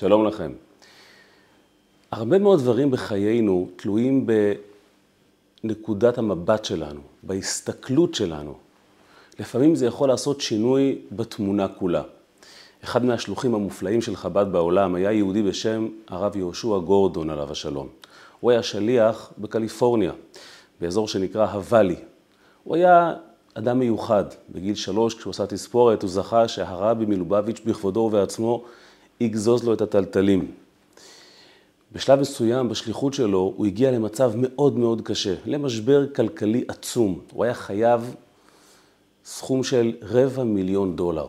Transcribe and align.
שלום 0.00 0.26
לכם. 0.26 0.52
הרבה 2.10 2.38
מאוד 2.38 2.58
דברים 2.58 2.90
בחיינו 2.90 3.68
תלויים 3.76 4.26
בנקודת 5.64 6.18
המבט 6.18 6.64
שלנו, 6.64 7.00
בהסתכלות 7.22 8.14
שלנו. 8.14 8.54
לפעמים 9.38 9.74
זה 9.74 9.86
יכול 9.86 10.08
לעשות 10.08 10.40
שינוי 10.40 10.98
בתמונה 11.12 11.68
כולה. 11.68 12.02
אחד 12.84 13.04
מהשלוחים 13.04 13.54
המופלאים 13.54 14.02
של 14.02 14.16
חב"ד 14.16 14.46
בעולם 14.52 14.94
היה 14.94 15.12
יהודי 15.12 15.42
בשם 15.42 15.88
הרב 16.08 16.36
יהושע 16.36 16.78
גורדון 16.78 17.30
עליו 17.30 17.50
השלום. 17.52 17.88
הוא 18.40 18.50
היה 18.50 18.62
שליח 18.62 19.32
בקליפורניה, 19.38 20.12
באזור 20.80 21.08
שנקרא 21.08 21.46
הוואלי. 21.46 21.96
הוא 22.64 22.76
היה 22.76 23.14
אדם 23.54 23.78
מיוחד. 23.78 24.24
בגיל 24.50 24.74
שלוש, 24.74 25.14
כשהוא 25.14 25.30
עשה 25.30 25.46
תספורת, 25.46 26.02
הוא 26.02 26.10
זכה 26.10 26.48
שהרבי 26.48 27.04
מלובביץ' 27.06 27.60
בכבודו 27.66 28.00
ובעצמו 28.00 28.64
יגזוז 29.20 29.64
לו 29.64 29.74
את 29.74 29.80
הטלטלים. 29.80 30.50
בשלב 31.92 32.20
מסוים 32.20 32.68
בשליחות 32.68 33.14
שלו 33.14 33.52
הוא 33.56 33.66
הגיע 33.66 33.90
למצב 33.90 34.32
מאוד 34.36 34.78
מאוד 34.78 35.02
קשה, 35.04 35.34
למשבר 35.46 36.06
כלכלי 36.14 36.64
עצום. 36.68 37.20
הוא 37.32 37.44
היה 37.44 37.54
חייב 37.54 38.14
סכום 39.24 39.64
של 39.64 39.92
רבע 40.02 40.44
מיליון 40.44 40.96
דולר. 40.96 41.26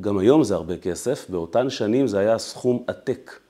גם 0.00 0.18
היום 0.18 0.44
זה 0.44 0.54
הרבה 0.54 0.76
כסף, 0.76 1.26
באותן 1.28 1.70
שנים 1.70 2.06
זה 2.06 2.18
היה 2.18 2.38
סכום 2.38 2.82
עתק. 2.86 3.40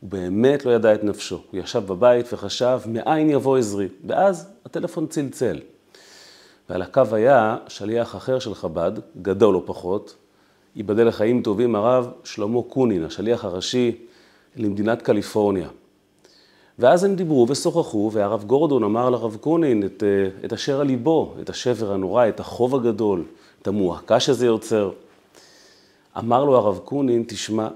הוא 0.00 0.10
באמת 0.10 0.64
לא 0.64 0.70
ידע 0.70 0.94
את 0.94 1.04
נפשו. 1.04 1.42
הוא 1.50 1.60
ישב 1.60 1.86
בבית 1.86 2.32
וחשב, 2.32 2.80
מאין 2.86 3.30
יבוא 3.30 3.58
עזרי? 3.58 3.88
ואז 4.06 4.48
הטלפון 4.64 5.06
צלצל. 5.06 5.58
ועל 6.70 6.82
הקו 6.82 7.02
היה 7.12 7.56
שליח 7.68 8.16
אחר 8.16 8.38
של 8.38 8.54
חב"ד, 8.54 8.92
גדול 9.22 9.54
לא 9.54 9.62
פחות, 9.66 10.16
ייבדל 10.76 11.08
לחיים 11.08 11.42
טובים, 11.42 11.74
הרב 11.74 12.10
שלמה 12.24 12.62
קונין, 12.62 13.04
השליח 13.04 13.44
הראשי 13.44 13.96
למדינת 14.56 15.02
קליפורניה. 15.02 15.68
ואז 16.78 17.04
הם 17.04 17.14
דיברו 17.14 17.46
ושוחחו, 17.48 18.10
והרב 18.12 18.44
גורדון 18.44 18.84
אמר 18.84 19.10
לרב 19.10 19.36
קונין 19.40 19.86
את, 19.86 20.02
אה, 20.02 20.44
את 20.44 20.52
אשר 20.52 20.80
על 20.80 20.86
ליבו, 20.86 21.34
את 21.40 21.50
השבר 21.50 21.92
הנורא, 21.92 22.28
את 22.28 22.40
החוב 22.40 22.74
הגדול, 22.74 23.24
את 23.62 23.68
המועקה 23.68 24.20
שזה 24.20 24.46
יוצר. 24.46 24.90
אמר 26.18 26.44
לו 26.44 26.56
הרב 26.56 26.78
קונין, 26.78 27.24
תשמע, 27.28 27.68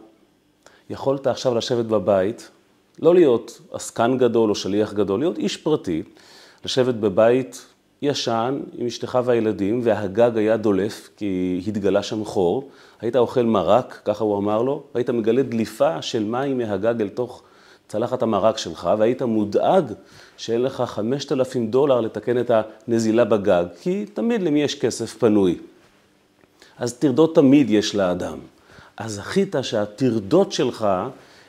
יכולת 0.90 1.26
עכשיו 1.26 1.54
לשבת 1.54 1.84
בבית, 1.84 2.50
לא 2.98 3.14
להיות 3.14 3.60
עסקן 3.72 4.18
גדול 4.18 4.50
או 4.50 4.54
שליח 4.54 4.92
גדול, 4.92 5.20
להיות 5.20 5.38
איש 5.38 5.56
פרטי, 5.56 6.02
לשבת 6.64 6.94
בבית 6.94 7.66
ישן 8.04 8.60
עם 8.78 8.86
אשתך 8.86 9.18
והילדים, 9.24 9.80
והגג 9.82 10.38
היה 10.38 10.56
דולף, 10.56 11.10
כי 11.16 11.60
התגלה 11.66 12.02
שם 12.02 12.24
חור. 12.24 12.68
היית 13.00 13.16
אוכל 13.16 13.42
מרק, 13.42 14.00
ככה 14.04 14.24
הוא 14.24 14.38
אמר 14.38 14.62
לו, 14.62 14.82
והיית 14.94 15.10
מגלה 15.10 15.42
דליפה 15.42 16.02
של 16.02 16.24
מים 16.24 16.58
מהגג 16.58 17.00
אל 17.00 17.08
תוך 17.08 17.42
צלחת 17.88 18.22
המרק 18.22 18.58
שלך, 18.58 18.90
והיית 18.98 19.22
מודאג 19.22 19.92
שאין 20.36 20.62
לך 20.62 20.82
5,000 20.86 21.66
דולר 21.66 22.00
לתקן 22.00 22.38
את 22.40 22.50
הנזילה 22.88 23.24
בגג, 23.24 23.64
כי 23.80 24.06
תמיד 24.14 24.42
למי 24.42 24.62
יש 24.62 24.80
כסף 24.80 25.18
פנוי. 25.18 25.58
אז 26.78 26.94
טרדות 26.94 27.34
תמיד 27.34 27.70
יש 27.70 27.94
לאדם. 27.94 28.38
אז 28.96 29.14
זכית 29.14 29.54
שהטרדות 29.62 30.52
שלך 30.52 30.88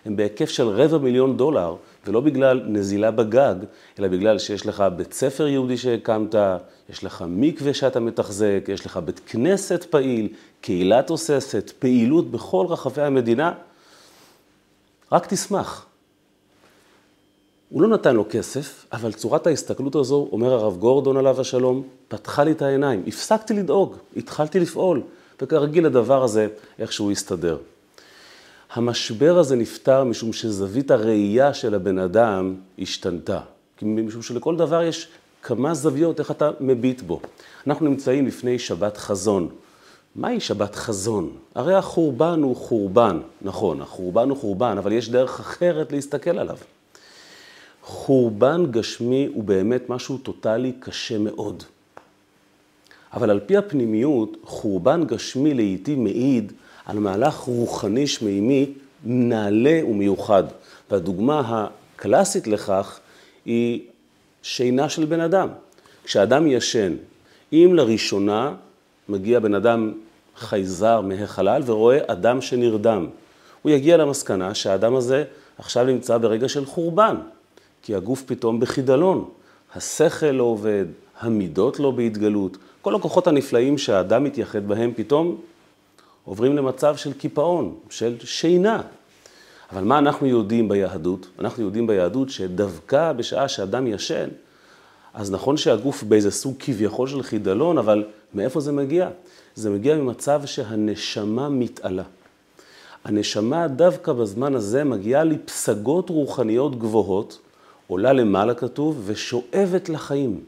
הן 0.06 0.16
בהיקף 0.16 0.50
של 0.50 0.68
רבע 0.68 0.98
מיליון 0.98 1.38
דולר, 1.38 1.76
ולא 2.08 2.20
בגלל 2.22 2.62
נזילה 2.66 3.12
בגג, 3.12 3.56
אלא 4.00 4.08
בגלל 4.08 4.40
שיש 4.40 4.66
לך 4.66 4.84
בית 4.96 5.14
ספר 5.14 5.48
יהודי 5.48 5.78
שהקמת, 5.78 6.36
יש 6.90 7.04
לך 7.04 7.24
מקווה 7.28 7.74
שאתה 7.74 8.00
מתחזק, 8.00 8.66
יש 8.68 8.86
לך 8.86 8.98
בית 8.98 9.22
כנסת 9.26 9.84
פעיל, 9.84 10.28
קהילה 10.62 11.02
תוססת, 11.02 11.72
פעילות 11.80 12.32
בכל 12.32 12.66
רחבי 12.70 13.02
המדינה. 13.02 13.54
רק 15.12 15.26
תשמח. 15.28 15.86
הוא 17.70 17.82
לא 17.82 17.88
נתן 17.88 18.16
לו 18.16 18.26
כסף, 18.30 18.86
אבל 18.94 19.14
צורת 19.14 19.48
ההסתכלות 19.48 19.96
הזו, 19.96 20.28
אומר 20.32 20.54
הרב 20.54 20.78
גורדון 20.78 21.18
עליו 21.18 21.42
השלום, 21.42 21.84
פתחה 22.08 22.44
לי 22.44 22.52
את 22.52 22.62
העיניים. 22.62 23.04
הפסקתי 23.08 23.54
לדאוג, 23.54 23.96
התחלתי 24.18 24.60
לפעול, 24.60 25.02
וכרגיל 25.42 25.86
הדבר 25.86 26.24
הזה 26.24 26.48
איכשהו 26.80 27.12
הסתדר. 27.12 27.58
המשבר 28.76 29.38
הזה 29.38 29.56
נפתר 29.56 30.04
משום 30.04 30.34
שזווית 30.34 30.92
הראייה 30.92 31.54
של 31.54 31.76
הבן 31.76 32.00
אדם 32.00 32.56
השתנתה. 32.80 33.40
משום 33.82 34.22
שלכל 34.22 34.56
דבר 34.56 34.84
יש 34.84 35.08
כמה 35.44 35.74
זוויות, 35.74 36.20
איך 36.20 36.32
אתה 36.32 36.52
מביט 36.60 37.02
בו. 37.02 37.20
אנחנו 37.68 37.86
נמצאים 37.86 38.28
לפני 38.28 38.60
שבת 38.60 38.98
חזון. 38.98 39.50
מהי 40.16 40.40
שבת 40.40 40.76
חזון? 40.76 41.30
הרי 41.56 41.76
החורבן 41.76 42.40
הוא 42.44 42.56
חורבן, 42.56 43.20
נכון, 43.42 43.82
החורבן 43.82 44.30
הוא 44.30 44.38
חורבן, 44.38 44.76
אבל 44.78 44.92
יש 44.92 45.10
דרך 45.10 45.40
אחרת 45.40 45.92
להסתכל 45.92 46.40
עליו. 46.40 46.58
חורבן 47.84 48.66
גשמי 48.72 49.30
הוא 49.34 49.44
באמת 49.44 49.90
משהו 49.90 50.18
טוטאלי 50.18 50.74
קשה 50.80 51.18
מאוד. 51.18 51.64
אבל 53.14 53.30
על 53.30 53.40
פי 53.40 53.58
הפנימיות, 53.58 54.38
חורבן 54.44 55.04
גשמי 55.04 55.54
לעיתים 55.54 56.04
מעיד 56.04 56.54
על 56.86 57.00
מהלך 57.00 57.36
רוחני 57.36 58.08
שמימי 58.08 58.72
נעלה 59.06 59.80
ומיוחד. 59.86 60.44
והדוגמה 60.92 61.66
הקלאסית 61.96 62.48
לכך 62.48 63.00
היא 63.46 63.82
שינה 64.44 64.90
של 64.90 65.06
בן 65.06 65.20
אדם. 65.20 65.50
כשאדם 66.04 66.48
ישן, 66.48 66.94
אם 67.54 67.72
לראשונה 67.74 68.54
מגיע 69.10 69.40
בן 69.40 69.56
אדם 69.56 69.94
חייזר 70.38 71.02
מהחלל 71.02 71.62
ורואה 71.66 72.00
אדם 72.08 72.42
שנרדם, 72.42 73.08
הוא 73.62 73.72
יגיע 73.72 73.98
למסקנה 73.98 74.54
שהאדם 74.54 74.96
הזה 74.96 75.24
עכשיו 75.58 75.86
נמצא 75.86 76.18
ברגע 76.18 76.50
של 76.50 76.66
חורבן, 76.66 77.16
כי 77.82 77.96
הגוף 77.96 78.24
פתאום 78.26 78.60
בחידלון, 78.60 79.30
השכל 79.76 80.26
לא 80.26 80.44
עובד, 80.44 80.86
המידות 81.20 81.80
לא 81.80 81.92
בהתגלות, 81.92 82.58
כל 82.82 82.96
הכוחות 82.96 83.28
הנפלאים 83.28 83.78
שהאדם 83.78 84.24
מתייחד 84.24 84.68
בהם 84.68 84.92
פתאום 84.96 85.42
עוברים 86.26 86.56
למצב 86.56 86.98
של 86.98 87.14
קיפאון, 87.14 87.76
של 87.90 88.16
שינה. 88.24 88.82
אבל 89.72 89.84
מה 89.84 89.98
אנחנו 89.98 90.28
יודעים 90.28 90.70
ביהדות? 90.70 91.28
אנחנו 91.40 91.64
יודעים 91.64 91.88
ביהדות 91.88 92.30
שדווקא 92.30 93.12
בשעה 93.12 93.48
שאדם 93.48 93.88
ישן, 93.88 94.28
אז 95.14 95.32
נכון 95.32 95.58
שהגוף 95.58 96.04
באיזה 96.04 96.32
סוג 96.32 96.56
כביכול 96.60 97.08
של 97.08 97.24
חידלון, 97.24 97.78
אבל 97.78 98.04
מאיפה 98.34 98.60
זה 98.60 98.72
מגיע? 98.72 99.10
זה 99.56 99.70
מגיע 99.70 99.96
ממצב 99.96 100.42
שהנשמה 100.46 101.50
מתעלה. 101.50 102.04
הנשמה 103.04 103.68
דווקא 103.68 104.14
בזמן 104.14 104.56
הזה 104.56 104.84
מגיעה 104.84 105.24
לפסגות 105.24 106.10
רוחניות 106.10 106.80
גבוהות, 106.80 107.40
עולה 107.88 108.14
למעלה 108.14 108.54
כתוב, 108.54 109.02
ושואבת 109.06 109.90
לחיים. 109.90 110.40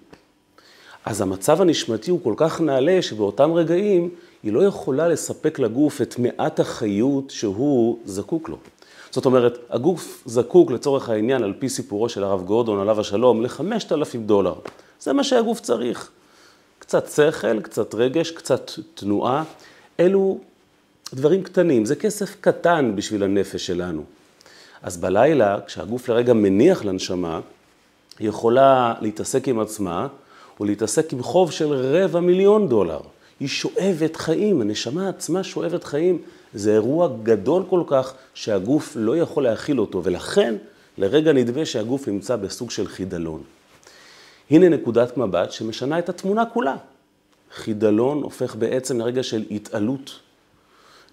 אז 1.06 1.22
המצב 1.22 1.62
הנשמתי 1.62 2.12
הוא 2.12 2.20
כל 2.24 2.34
כך 2.38 2.62
נעלה 2.62 3.02
שבאותם 3.02 3.54
רגעים 3.54 4.10
היא 4.44 4.54
לא 4.54 4.64
יכולה 4.64 5.08
לספק 5.08 5.60
לגוף 5.60 6.02
את 6.02 6.16
מעט 6.20 6.60
החיות 6.60 7.30
שהוא 7.30 8.00
זקוק 8.06 8.50
לו. 8.50 8.58
זאת 9.12 9.26
אומרת, 9.26 9.58
הגוף 9.70 10.24
זקוק 10.26 10.72
לצורך 10.72 11.10
העניין, 11.10 11.44
על 11.44 11.54
פי 11.60 11.70
סיפורו 11.70 12.10
של 12.10 12.24
הרב 12.24 12.44
גורדון, 12.44 12.80
עליו 12.80 13.00
השלום, 13.00 13.42
ל-5,000 13.42 14.18
דולר. 14.26 14.54
זה 15.00 15.14
מה 15.14 15.24
שהגוף 15.24 15.60
צריך. 15.60 16.12
קצת 16.80 17.10
שכל, 17.10 17.62
קצת 17.62 17.96
רגש, 17.96 18.32
קצת 18.32 18.72
תנועה. 18.94 19.44
אלו 20.00 20.40
דברים 21.14 21.44
קטנים, 21.44 21.86
זה 21.86 21.96
כסף 21.96 22.36
קטן 22.42 22.92
בשביל 22.96 23.24
הנפש 23.24 23.66
שלנו. 23.66 24.04
אז 24.82 24.98
בלילה, 24.98 25.60
כשהגוף 25.68 26.10
לרגע 26.10 26.34
מניח 26.34 26.86
לנשמה, 26.86 27.40
היא 28.20 28.30
יכולה 28.30 28.94
להתעסק 29.02 29.48
עם 29.48 29.60
עצמה, 29.60 30.08
ולהתעסק 30.60 31.14
עם 31.14 31.24
חוב 31.24 31.52
של 31.52 31.74
רבע 31.74 32.20
מיליון 32.20 32.70
דולר. 32.70 33.00
היא 33.40 33.48
שואבת 33.48 34.16
חיים, 34.16 34.62
הנשמה 34.62 35.10
עצמה 35.10 35.44
שואבת 35.44 35.84
חיים. 35.84 36.22
זה 36.54 36.74
אירוע 36.74 37.10
גדול 37.24 37.64
כל 37.70 37.84
כך 37.88 38.14
שהגוף 38.34 38.94
לא 39.00 39.18
יכול 39.18 39.44
להכיל 39.44 39.80
אותו, 39.80 40.04
ולכן 40.04 40.56
לרגע 40.98 41.34
נדמה 41.34 41.66
שהגוף 41.66 42.08
נמצא 42.08 42.36
בסוג 42.36 42.72
של 42.72 42.88
חידלון. 42.88 43.44
הנה 44.52 44.70
נקודת 44.70 45.18
מבט 45.18 45.52
שמשנה 45.52 46.00
את 46.00 46.10
התמונה 46.10 46.46
כולה. 46.46 46.76
חידלון 47.56 48.24
הופך 48.24 48.56
בעצם 48.56 49.00
לרגע 49.00 49.24
של 49.24 49.44
התעלות. 49.52 50.20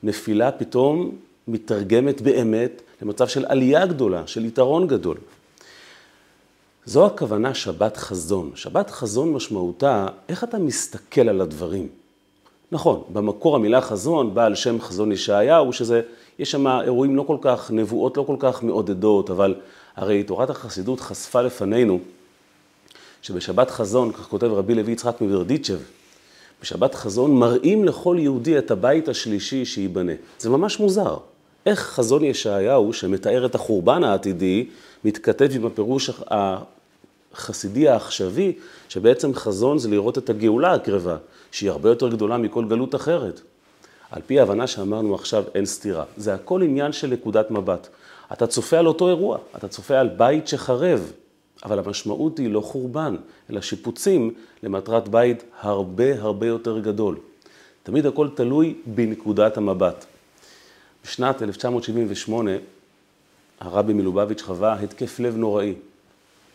נפילה 0.02 0.52
פתאום 0.52 1.16
מתרגמת 1.48 2.20
באמת 2.20 2.82
למצב 3.02 3.28
של 3.28 3.44
עלייה 3.48 3.86
גדולה, 3.86 4.26
של 4.26 4.44
יתרון 4.44 4.86
גדול. 4.86 5.16
זו 6.86 7.06
הכוונה 7.06 7.54
שבת 7.54 7.96
חזון. 7.96 8.50
שבת 8.54 8.90
חזון 8.90 9.32
משמעותה, 9.32 10.06
איך 10.28 10.44
אתה 10.44 10.58
מסתכל 10.58 11.28
על 11.28 11.40
הדברים. 11.40 11.88
נכון, 12.74 13.02
במקור 13.12 13.56
המילה 13.56 13.80
חזון 13.80 14.34
באה 14.34 14.46
על 14.46 14.54
שם 14.54 14.80
חזון 14.80 15.12
ישעיהו, 15.12 15.72
שזה, 15.72 16.02
יש 16.38 16.50
שם 16.50 16.66
אירועים 16.66 17.16
לא 17.16 17.22
כל 17.22 17.36
כך, 17.40 17.70
נבואות 17.70 18.16
לא 18.16 18.22
כל 18.22 18.36
כך 18.38 18.62
מעודדות, 18.62 19.30
אבל 19.30 19.54
הרי 19.96 20.22
תורת 20.22 20.50
החסידות 20.50 21.00
חשפה 21.00 21.42
לפנינו 21.42 21.98
שבשבת 23.22 23.70
חזון, 23.70 24.12
כך 24.12 24.28
כותב 24.28 24.46
רבי 24.46 24.74
לוי 24.74 24.92
יצחק 24.92 25.20
מברדיצ'ב, 25.20 25.78
בשבת 26.62 26.94
חזון 26.94 27.36
מראים 27.36 27.84
לכל 27.84 28.16
יהודי 28.20 28.58
את 28.58 28.70
הבית 28.70 29.08
השלישי 29.08 29.64
שייבנה. 29.64 30.12
זה 30.38 30.50
ממש 30.50 30.80
מוזר. 30.80 31.16
איך 31.66 31.80
חזון 31.80 32.24
ישעיהו, 32.24 32.92
שמתאר 32.92 33.46
את 33.46 33.54
החורבן 33.54 34.04
העתידי, 34.04 34.66
מתכתב 35.04 35.48
עם 35.54 35.66
הפירוש 35.66 36.10
החסידי 37.34 37.88
העכשווי, 37.88 38.52
שבעצם 38.88 39.34
חזון 39.34 39.78
זה 39.78 39.88
לראות 39.88 40.18
את 40.18 40.30
הגאולה 40.30 40.72
הקרבה, 40.72 41.16
שהיא 41.50 41.70
הרבה 41.70 41.88
יותר 41.88 42.08
גדולה 42.08 42.38
מכל 42.38 42.64
גלות 42.64 42.94
אחרת. 42.94 43.40
על 44.10 44.22
פי 44.26 44.40
ההבנה 44.40 44.66
שאמרנו 44.66 45.14
עכשיו, 45.14 45.44
אין 45.54 45.66
סתירה. 45.66 46.04
זה 46.16 46.34
הכל 46.34 46.62
עניין 46.62 46.92
של 46.92 47.06
נקודת 47.06 47.50
מבט. 47.50 47.88
אתה 48.32 48.46
צופה 48.46 48.78
על 48.78 48.86
אותו 48.86 49.08
אירוע, 49.08 49.38
אתה 49.56 49.68
צופה 49.68 49.98
על 49.98 50.08
בית 50.08 50.48
שחרב, 50.48 51.12
אבל 51.64 51.78
המשמעות 51.78 52.38
היא 52.38 52.50
לא 52.50 52.60
חורבן, 52.60 53.16
אלא 53.50 53.60
שיפוצים 53.60 54.34
למטרת 54.62 55.08
בית 55.08 55.44
הרבה 55.60 56.20
הרבה 56.20 56.46
יותר 56.46 56.78
גדול. 56.78 57.16
תמיד 57.82 58.06
הכל 58.06 58.28
תלוי 58.34 58.74
בנקודת 58.86 59.56
המבט. 59.56 60.04
בשנת 61.04 61.42
1978 61.42 62.50
הרבי 63.60 63.92
מלובביץ' 63.92 64.42
חווה 64.42 64.72
התקף 64.72 65.20
לב 65.20 65.36
נוראי. 65.36 65.74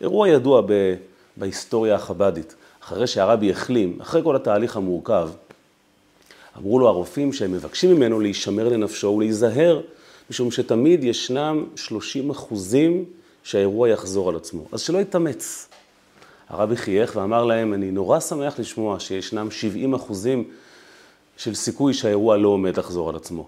אירוע 0.01 0.29
ידוע 0.29 0.61
ב... 0.61 0.95
בהיסטוריה 1.37 1.95
החבדית. 1.95 2.55
אחרי 2.83 3.07
שהרבי 3.07 3.51
החלים, 3.51 3.97
אחרי 4.01 4.23
כל 4.23 4.35
התהליך 4.35 4.77
המורכב, 4.77 5.29
אמרו 6.57 6.79
לו 6.79 6.87
הרופאים 6.87 7.33
שהם 7.33 7.51
מבקשים 7.51 7.95
ממנו 7.95 8.19
להישמר 8.19 8.69
לנפשו 8.69 9.07
ולהיזהר, 9.07 9.81
משום 10.29 10.51
שתמיד 10.51 11.03
ישנם 11.03 11.65
30 11.75 12.29
אחוזים 12.29 13.05
שהאירוע 13.43 13.89
יחזור 13.89 14.29
על 14.29 14.35
עצמו. 14.35 14.65
אז 14.71 14.81
שלא 14.81 14.97
יתאמץ. 14.97 15.69
הרבי 16.49 16.77
חייך 16.77 17.15
ואמר 17.15 17.45
להם, 17.45 17.73
אני 17.73 17.91
נורא 17.91 18.19
שמח 18.19 18.59
לשמוע 18.59 18.99
שישנם 18.99 19.51
70 19.51 19.93
אחוזים 19.93 20.43
של 21.37 21.55
סיכוי 21.55 21.93
שהאירוע 21.93 22.37
לא 22.37 22.49
עומד 22.49 22.77
לחזור 22.77 23.09
על 23.09 23.15
עצמו. 23.15 23.47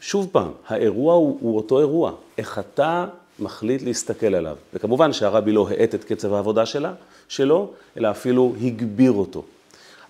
שוב 0.00 0.28
פעם, 0.32 0.50
האירוע 0.66 1.14
הוא, 1.14 1.38
הוא 1.40 1.56
אותו 1.56 1.78
אירוע. 1.80 2.12
איך 2.38 2.58
אתה 2.58 3.06
מחליט 3.38 3.82
להסתכל 3.82 4.34
עליו. 4.34 4.56
וכמובן 4.74 5.12
שהרבי 5.12 5.52
לא 5.52 5.68
האט 5.68 5.94
את 5.94 6.04
קצב 6.04 6.32
העבודה 6.32 6.66
שלה, 6.66 6.94
שלו, 7.28 7.70
אלא 7.96 8.10
אפילו 8.10 8.54
הגביר 8.62 9.12
אותו. 9.12 9.42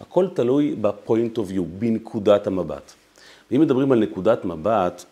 הכל 0.00 0.28
תלוי 0.34 0.76
בפוינט 0.80 1.38
אוף 1.38 1.50
יו, 1.50 1.64
בנקודת 1.64 2.46
המבט. 2.46 2.92
ואם 3.50 3.60
מדברים 3.60 3.92
על 3.92 3.98
נקודת 3.98 4.44
מבט, 4.44 5.04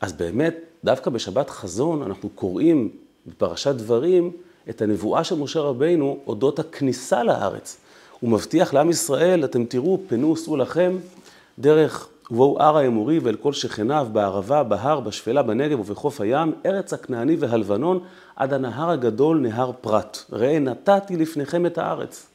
אז 0.00 0.12
באמת, 0.12 0.56
דווקא 0.84 1.10
בשבת 1.10 1.50
חזון 1.50 2.02
אנחנו 2.02 2.28
קוראים 2.28 2.88
בפרשת 3.26 3.74
דברים 3.74 4.32
את 4.70 4.82
הנבואה 4.82 5.24
של 5.24 5.34
משה 5.34 5.60
רבינו 5.60 6.18
אודות 6.26 6.58
הכניסה 6.58 7.22
לארץ. 7.22 7.76
הוא 8.20 8.30
מבטיח 8.30 8.74
לעם 8.74 8.90
ישראל, 8.90 9.44
אתם 9.44 9.64
תראו, 9.64 10.00
פנו 10.08 10.32
וסעו 10.32 10.56
לכם 10.56 10.96
דרך 11.58 12.08
ובואו 12.30 12.62
הר 12.62 12.76
האמורי 12.76 13.18
ואל 13.18 13.36
כל 13.36 13.52
שכניו, 13.52 14.08
בערבה, 14.12 14.62
בהר, 14.62 15.00
בשפלה, 15.00 15.42
בנגב 15.42 15.80
ובחוף 15.80 16.20
הים, 16.20 16.52
ארץ 16.66 16.92
הכנעני 16.92 17.36
והלבנון, 17.38 18.00
עד 18.36 18.52
הנהר 18.52 18.90
הגדול, 18.90 19.38
נהר 19.38 19.72
פרת. 19.80 20.18
ראה, 20.32 20.58
נתתי 20.58 21.16
לפניכם 21.16 21.66
את 21.66 21.78
הארץ. 21.78 22.26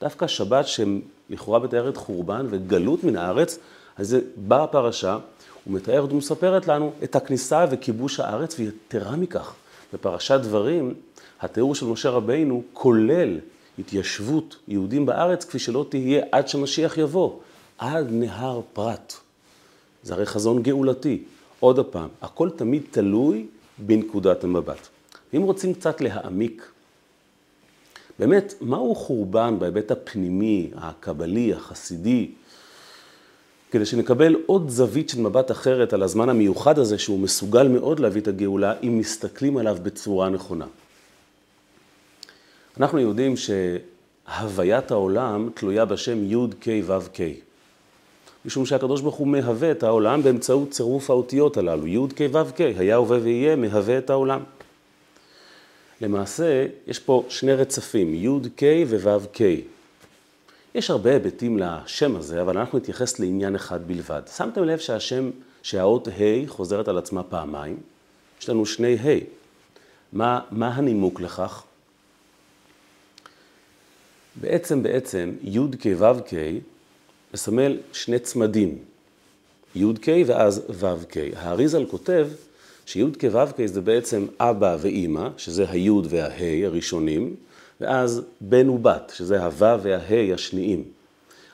דווקא 0.00 0.26
שבת 0.26 0.64
שלכאורה 0.66 1.58
מתארת 1.58 1.96
חורבן 1.96 2.46
וגלות 2.50 3.04
מן 3.04 3.16
הארץ, 3.16 3.58
אז 3.96 4.16
באה 4.36 4.64
הפרשה 4.64 5.18
ומתארת 5.66 6.12
ומספרת 6.12 6.68
לנו 6.68 6.92
את 7.04 7.16
הכניסה 7.16 7.66
וכיבוש 7.70 8.20
הארץ, 8.20 8.58
ויתרה 8.58 9.16
מכך, 9.16 9.54
בפרשת 9.92 10.40
דברים, 10.42 10.94
התיאור 11.40 11.74
של 11.74 11.86
משה 11.86 12.10
רבינו 12.10 12.62
כולל 12.72 13.38
התיישבות 13.78 14.56
יהודים 14.68 15.06
בארץ 15.06 15.44
כפי 15.44 15.58
שלא 15.58 15.86
תהיה 15.88 16.24
עד 16.32 16.48
שמשיח 16.48 16.98
יבוא, 16.98 17.32
עד 17.78 18.06
נהר 18.10 18.60
פרת. 18.72 19.14
זה 20.02 20.14
הרי 20.14 20.26
חזון 20.26 20.62
גאולתי. 20.62 21.22
עוד 21.60 21.78
הפעם, 21.78 22.08
הכל 22.22 22.50
תמיד 22.50 22.82
תלוי 22.90 23.46
בנקודת 23.78 24.44
המבט. 24.44 24.88
אם 25.36 25.42
רוצים 25.42 25.74
קצת 25.74 26.00
להעמיק, 26.00 26.70
באמת, 28.18 28.54
מהו 28.60 28.94
חורבן 28.94 29.56
בהיבט 29.58 29.90
הפנימי, 29.90 30.70
הקבלי, 30.74 31.54
החסידי, 31.54 32.30
כדי 33.70 33.86
שנקבל 33.86 34.36
עוד 34.46 34.68
זווית 34.68 35.08
של 35.08 35.20
מבט 35.20 35.50
אחרת 35.50 35.92
על 35.92 36.02
הזמן 36.02 36.28
המיוחד 36.28 36.78
הזה, 36.78 36.98
שהוא 36.98 37.18
מסוגל 37.18 37.68
מאוד 37.68 38.00
להביא 38.00 38.20
את 38.20 38.28
הגאולה, 38.28 38.74
אם 38.82 38.98
מסתכלים 38.98 39.56
עליו 39.56 39.78
בצורה 39.82 40.28
נכונה. 40.28 40.66
אנחנו 42.76 42.98
יודעים 42.98 43.34
שהוויית 43.36 44.90
העולם 44.90 45.50
תלויה 45.54 45.84
בשם 45.84 46.32
י' 46.32 46.36
כ' 46.60 46.68
ו' 46.86 46.98
כ'. 47.14 47.49
משום 48.44 48.66
שהקדוש 48.66 49.00
ברוך 49.00 49.14
הוא 49.14 49.28
מהווה 49.28 49.70
את 49.70 49.82
העולם 49.82 50.22
באמצעות 50.22 50.70
צירוף 50.70 51.10
האותיות 51.10 51.56
הללו, 51.56 51.86
י' 51.86 52.08
כ' 52.16 52.20
ו' 52.32 52.52
כ', 52.56 52.60
היה 52.60 52.96
הווה 52.96 53.18
ויהיה, 53.22 53.56
מהווה 53.56 53.98
את 53.98 54.10
העולם. 54.10 54.42
למעשה, 56.00 56.66
יש 56.86 56.98
פה 56.98 57.24
שני 57.28 57.52
רצפים, 57.52 58.14
י' 58.14 58.48
כ' 58.56 58.62
וו' 58.86 59.26
כ'. 59.32 59.42
יש 60.74 60.90
הרבה 60.90 61.10
היבטים 61.10 61.58
לשם 61.58 62.16
הזה, 62.16 62.42
אבל 62.42 62.58
אנחנו 62.58 62.78
נתייחס 62.78 63.18
לעניין 63.18 63.54
אחד 63.54 63.88
בלבד. 63.88 64.22
שמתם 64.36 64.64
לב 64.64 64.78
שהשם, 64.78 65.30
שהאות 65.62 66.08
ה' 66.08 66.48
חוזרת 66.48 66.88
על 66.88 66.98
עצמה 66.98 67.22
פעמיים? 67.22 67.76
יש 68.40 68.48
לנו 68.48 68.66
שני 68.66 68.96
ה'. 68.96 69.18
מה, 70.12 70.40
מה 70.50 70.68
הנימוק 70.68 71.20
לכך? 71.20 71.62
בעצם, 74.36 74.82
בעצם, 74.82 75.32
י' 75.42 75.58
כ' 75.80 75.86
ו' 75.98 76.20
כ' 76.26 76.34
מסמל 77.34 77.78
שני 77.92 78.18
צמדים, 78.18 78.78
י"ק 79.74 80.06
ואז 80.26 80.62
ו"ק. 80.68 81.16
האריזל 81.36 81.86
כותב 81.86 82.28
שי"ק 82.86 83.24
ו"ק 83.32 83.66
זה 83.66 83.80
בעצם 83.80 84.26
אבא 84.40 84.76
ואימא, 84.80 85.28
שזה 85.36 85.70
היוד 85.70 86.06
וההי 86.10 86.66
הראשונים, 86.66 87.34
ואז 87.80 88.22
בן 88.40 88.68
ובת, 88.68 89.12
שזה 89.16 89.44
הו' 89.44 89.82
וההי 89.82 90.32
השניים. 90.32 90.84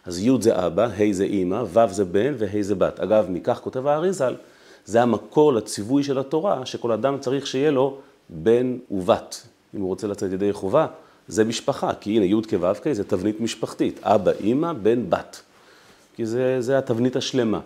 אז 0.04 0.18
י' 0.18 0.30
זה 0.40 0.66
אבא, 0.66 0.84
ה' 0.84 1.12
זה 1.12 1.24
אימא, 1.24 1.64
ו' 1.72 1.92
זה 1.92 2.04
בן 2.04 2.34
וה' 2.38 2.62
זה 2.62 2.74
בת. 2.74 3.00
אגב, 3.00 3.26
מכך 3.30 3.60
כותב 3.62 3.86
האריזל, 3.86 4.34
זה 4.84 5.02
המקור 5.02 5.52
לציווי 5.52 6.02
של 6.02 6.18
התורה, 6.18 6.66
שכל 6.66 6.92
אדם 6.92 7.18
צריך 7.20 7.46
שיהיה 7.46 7.70
לו 7.70 7.98
בן 8.28 8.76
ובת. 8.90 9.46
אם 9.74 9.80
הוא 9.80 9.88
רוצה 9.88 10.06
לצאת 10.06 10.32
ידי 10.32 10.52
חובה, 10.52 10.86
זה 11.28 11.44
משפחה, 11.44 11.94
כי 12.00 12.16
הנה 12.16 12.24
י' 12.24 12.42
כו' 12.50 12.92
זה 12.92 13.04
תבנית 13.04 13.40
משפחתית, 13.40 14.00
אבא, 14.02 14.32
אימא, 14.40 14.72
בן, 14.72 15.10
בת. 15.10 15.42
כי 16.16 16.26
זה, 16.26 16.60
זה 16.60 16.78
התבנית 16.78 17.16
השלמה. 17.16 17.60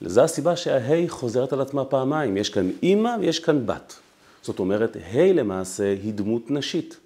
זו 0.00 0.20
הסיבה 0.20 0.56
שהה' 0.56 1.08
חוזרת 1.08 1.52
על 1.52 1.60
עצמה 1.60 1.84
פעמיים, 1.84 2.36
יש 2.36 2.48
כאן 2.48 2.70
אימא 2.82 3.16
ויש 3.20 3.38
כאן 3.38 3.66
בת. 3.66 3.94
זאת 4.42 4.58
אומרת, 4.58 4.96
ה' 4.96 5.32
למעשה 5.32 5.94
היא 6.02 6.14
דמות 6.14 6.50
נשית. 6.50 6.96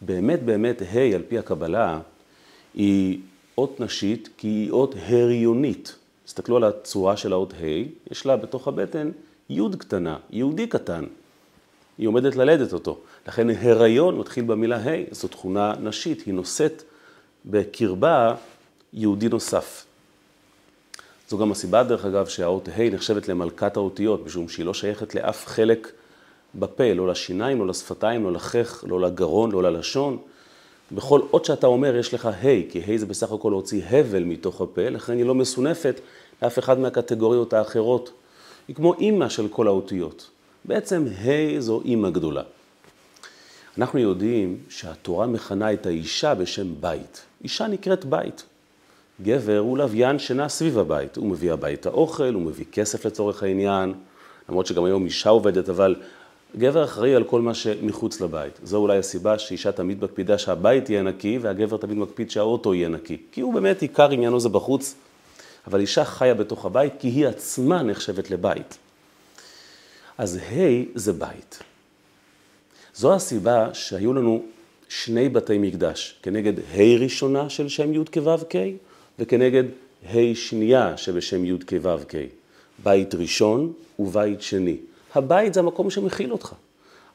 באמת 0.00 0.42
באמת 0.42 0.82
ה' 0.82 1.14
על 1.14 1.22
פי 1.28 1.38
הקבלה 1.38 2.00
היא 2.74 3.18
אות 3.58 3.80
נשית 3.80 4.28
כי 4.36 4.48
היא 4.48 4.70
אות 4.70 4.94
הריונית. 5.06 5.96
תסתכלו 6.24 6.56
על 6.56 6.64
הצורה 6.64 7.16
של 7.16 7.32
האות 7.32 7.52
ה', 7.52 8.10
יש 8.10 8.26
לה 8.26 8.36
בתוך 8.36 8.68
הבטן 8.68 9.10
י' 9.50 9.60
קטנה, 9.78 10.16
יהודי 10.30 10.66
קטן. 10.66 11.04
היא 11.98 12.08
עומדת 12.08 12.36
ללדת 12.36 12.72
אותו. 12.72 12.98
לכן 13.28 13.50
הריון 13.50 14.18
מתחיל 14.18 14.44
במילה 14.44 14.76
ה', 14.76 15.14
זו 15.14 15.28
תכונה 15.28 15.74
נשית, 15.80 16.22
היא 16.26 16.34
נושאת 16.34 16.82
בקרבה 17.46 18.34
יהודי 18.92 19.28
נוסף. 19.28 19.84
זו 21.28 21.38
גם 21.38 21.52
הסיבה, 21.52 21.82
דרך 21.82 22.04
אגב, 22.04 22.26
שהאות 22.26 22.68
ה' 22.68 22.90
נחשבת 22.90 23.28
למלכת 23.28 23.76
האותיות, 23.76 24.26
משום 24.26 24.48
שהיא 24.48 24.66
לא 24.66 24.74
שייכת 24.74 25.14
לאף 25.14 25.46
חלק 25.46 25.92
בפה, 26.54 26.92
לא 26.92 27.08
לשיניים, 27.08 27.58
לא 27.58 27.66
לשפתיים, 27.66 28.24
לא 28.24 28.32
לחך, 28.32 28.84
לא 28.86 29.00
לגרון, 29.00 29.52
לא 29.52 29.62
ללשון. 29.62 30.18
בכל 30.92 31.20
אות 31.32 31.44
שאתה 31.44 31.66
אומר 31.66 31.96
יש 31.96 32.14
לך 32.14 32.26
ה', 32.26 32.70
כי 32.70 32.82
ה' 32.86 32.98
זה 32.98 33.06
בסך 33.06 33.32
הכל 33.32 33.48
להוציא 33.48 33.82
הבל 33.84 34.24
מתוך 34.24 34.60
הפה, 34.60 34.88
לכן 34.88 35.12
היא 35.12 35.24
לא 35.24 35.34
מסונפת 35.34 36.00
לאף 36.42 36.58
אחד 36.58 36.78
מהקטגוריות 36.78 37.52
האחרות. 37.52 38.10
היא 38.68 38.76
כמו 38.76 38.94
אימא 38.94 39.28
של 39.28 39.48
כל 39.48 39.66
האותיות. 39.66 40.30
בעצם 40.64 41.06
ה' 41.06 41.60
זו 41.60 41.80
אימא 41.84 42.10
גדולה. 42.10 42.42
אנחנו 43.78 43.98
יודעים 43.98 44.58
שהתורה 44.68 45.26
מכנה 45.26 45.72
את 45.72 45.86
האישה 45.86 46.34
בשם 46.34 46.80
בית. 46.80 47.22
אישה 47.44 47.66
נקראת 47.66 48.04
בית. 48.04 48.42
גבר 49.22 49.58
הוא 49.58 49.78
לוויין 49.78 50.18
שנע 50.18 50.48
סביב 50.48 50.78
הבית, 50.78 51.16
הוא 51.16 51.26
מביא 51.26 51.52
הביתה 51.52 51.88
אוכל, 51.88 52.34
הוא 52.34 52.42
מביא 52.42 52.64
כסף 52.72 53.04
לצורך 53.04 53.42
העניין, 53.42 53.94
למרות 54.48 54.66
שגם 54.66 54.84
היום 54.84 55.04
אישה 55.04 55.30
עובדת, 55.30 55.68
אבל 55.68 55.96
גבר 56.56 56.84
אחראי 56.84 57.14
על 57.14 57.24
כל 57.24 57.40
מה 57.40 57.54
שמחוץ 57.54 58.20
לבית. 58.20 58.60
זו 58.64 58.76
אולי 58.76 58.98
הסיבה 58.98 59.38
שאישה 59.38 59.72
תמיד 59.72 60.04
מקפידה 60.04 60.38
שהבית 60.38 60.90
יהיה 60.90 61.02
נקי, 61.02 61.38
והגבר 61.38 61.76
תמיד 61.76 61.98
מקפיד 61.98 62.30
שהאוטו 62.30 62.74
יהיה 62.74 62.88
נקי. 62.88 63.16
כי 63.32 63.40
הוא 63.40 63.54
באמת 63.54 63.82
עיקר 63.82 64.10
עניינו 64.10 64.40
זה 64.40 64.48
בחוץ, 64.48 64.94
אבל 65.66 65.80
אישה 65.80 66.04
חיה 66.04 66.34
בתוך 66.34 66.64
הבית 66.64 66.92
כי 66.98 67.08
היא 67.08 67.26
עצמה 67.26 67.82
נחשבת 67.82 68.30
לבית. 68.30 68.78
אז 70.18 70.36
ה' 70.36 70.82
זה 70.94 71.12
בית. 71.12 71.58
זו 72.94 73.14
הסיבה 73.14 73.74
שהיו 73.74 74.12
לנו 74.12 74.42
שני 74.88 75.28
בתי 75.28 75.58
מקדש, 75.58 76.18
כנגד 76.22 76.58
ה' 76.58 76.98
ראשונה 77.00 77.50
של 77.50 77.68
שם 77.68 77.94
י' 77.94 78.04
כו' 78.14 78.36
כ', 78.50 78.56
וכנגד 79.18 79.64
ה' 80.14 80.34
שנייה 80.34 80.96
שבשם 80.96 81.44
י' 81.44 81.58
כו' 81.68 81.98
כ'. 82.08 82.14
בית 82.82 83.14
ראשון 83.14 83.72
ובית 83.98 84.42
שני. 84.42 84.76
הבית 85.14 85.54
זה 85.54 85.60
המקום 85.60 85.90
שמכיל 85.90 86.32
אותך. 86.32 86.54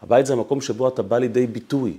הבית 0.01 0.25
זה 0.25 0.33
המקום 0.33 0.61
שבו 0.61 0.87
אתה 0.87 1.01
בא 1.01 1.17
לידי 1.17 1.47
ביטוי. 1.47 1.93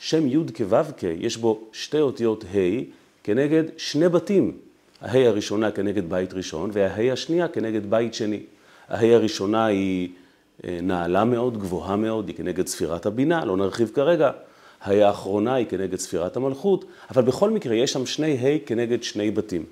שם 0.00 0.26
י' 0.26 0.36
כו' 0.56 0.76
כ', 0.96 1.04
יש 1.20 1.36
בו 1.36 1.60
שתי 1.72 2.00
אותיות 2.00 2.44
ה' 2.44 2.82
כנגד 3.24 3.64
שני 3.76 4.08
בתים. 4.08 4.52
הה' 5.00 5.28
הראשונה 5.28 5.70
כנגד 5.70 6.10
בית 6.10 6.34
ראשון 6.34 6.70
והה' 6.72 7.12
השנייה 7.12 7.48
כנגד 7.48 7.90
בית 7.90 8.14
שני. 8.14 8.40
הה' 8.88 9.14
הראשונה 9.14 9.66
היא 9.66 10.08
אה, 10.64 10.78
נעלה 10.82 11.24
מאוד, 11.24 11.58
גבוהה 11.58 11.96
מאוד, 11.96 12.28
היא 12.28 12.36
כנגד 12.36 12.66
ספירת 12.66 13.06
הבינה, 13.06 13.44
לא 13.44 13.56
נרחיב 13.56 13.90
כרגע. 13.94 14.30
האחרונה 14.84 15.54
היא 15.54 15.66
כנגד 15.66 15.98
ספירת 15.98 16.36
המלכות, 16.36 16.84
אבל 17.10 17.22
בכל 17.22 17.50
מקרה 17.50 17.74
יש 17.74 17.92
שם 17.92 18.06
שני 18.06 18.38
ה' 18.38 18.66
כנגד 18.66 19.02
שני 19.02 19.30
בתים. 19.30 19.64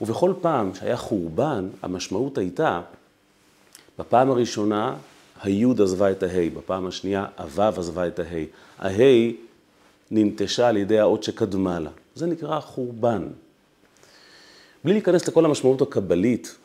ובכל 0.00 0.32
פעם 0.40 0.74
שהיה 0.74 0.96
חורבן, 0.96 1.68
המשמעות 1.82 2.38
הייתה, 2.38 2.80
בפעם 3.98 4.30
הראשונה 4.30 4.96
היוד 5.42 5.80
עזבה 5.80 6.10
את 6.10 6.22
הה', 6.22 6.50
בפעם 6.56 6.86
השנייה 6.86 7.26
הוו 7.38 7.62
עזבה 7.62 8.06
את 8.06 8.18
הה'. 8.18 8.44
הה' 8.78 9.30
ננטשה 10.10 10.68
על 10.68 10.76
ידי 10.76 10.98
האות 10.98 11.22
שקדמה 11.22 11.80
לה. 11.80 11.90
זה 12.14 12.26
נקרא 12.26 12.60
חורבן. 12.60 13.26
בלי 14.84 14.92
להיכנס 14.92 15.28
לכל 15.28 15.44
המשמעות 15.44 15.82
הקבלית, 15.82 16.56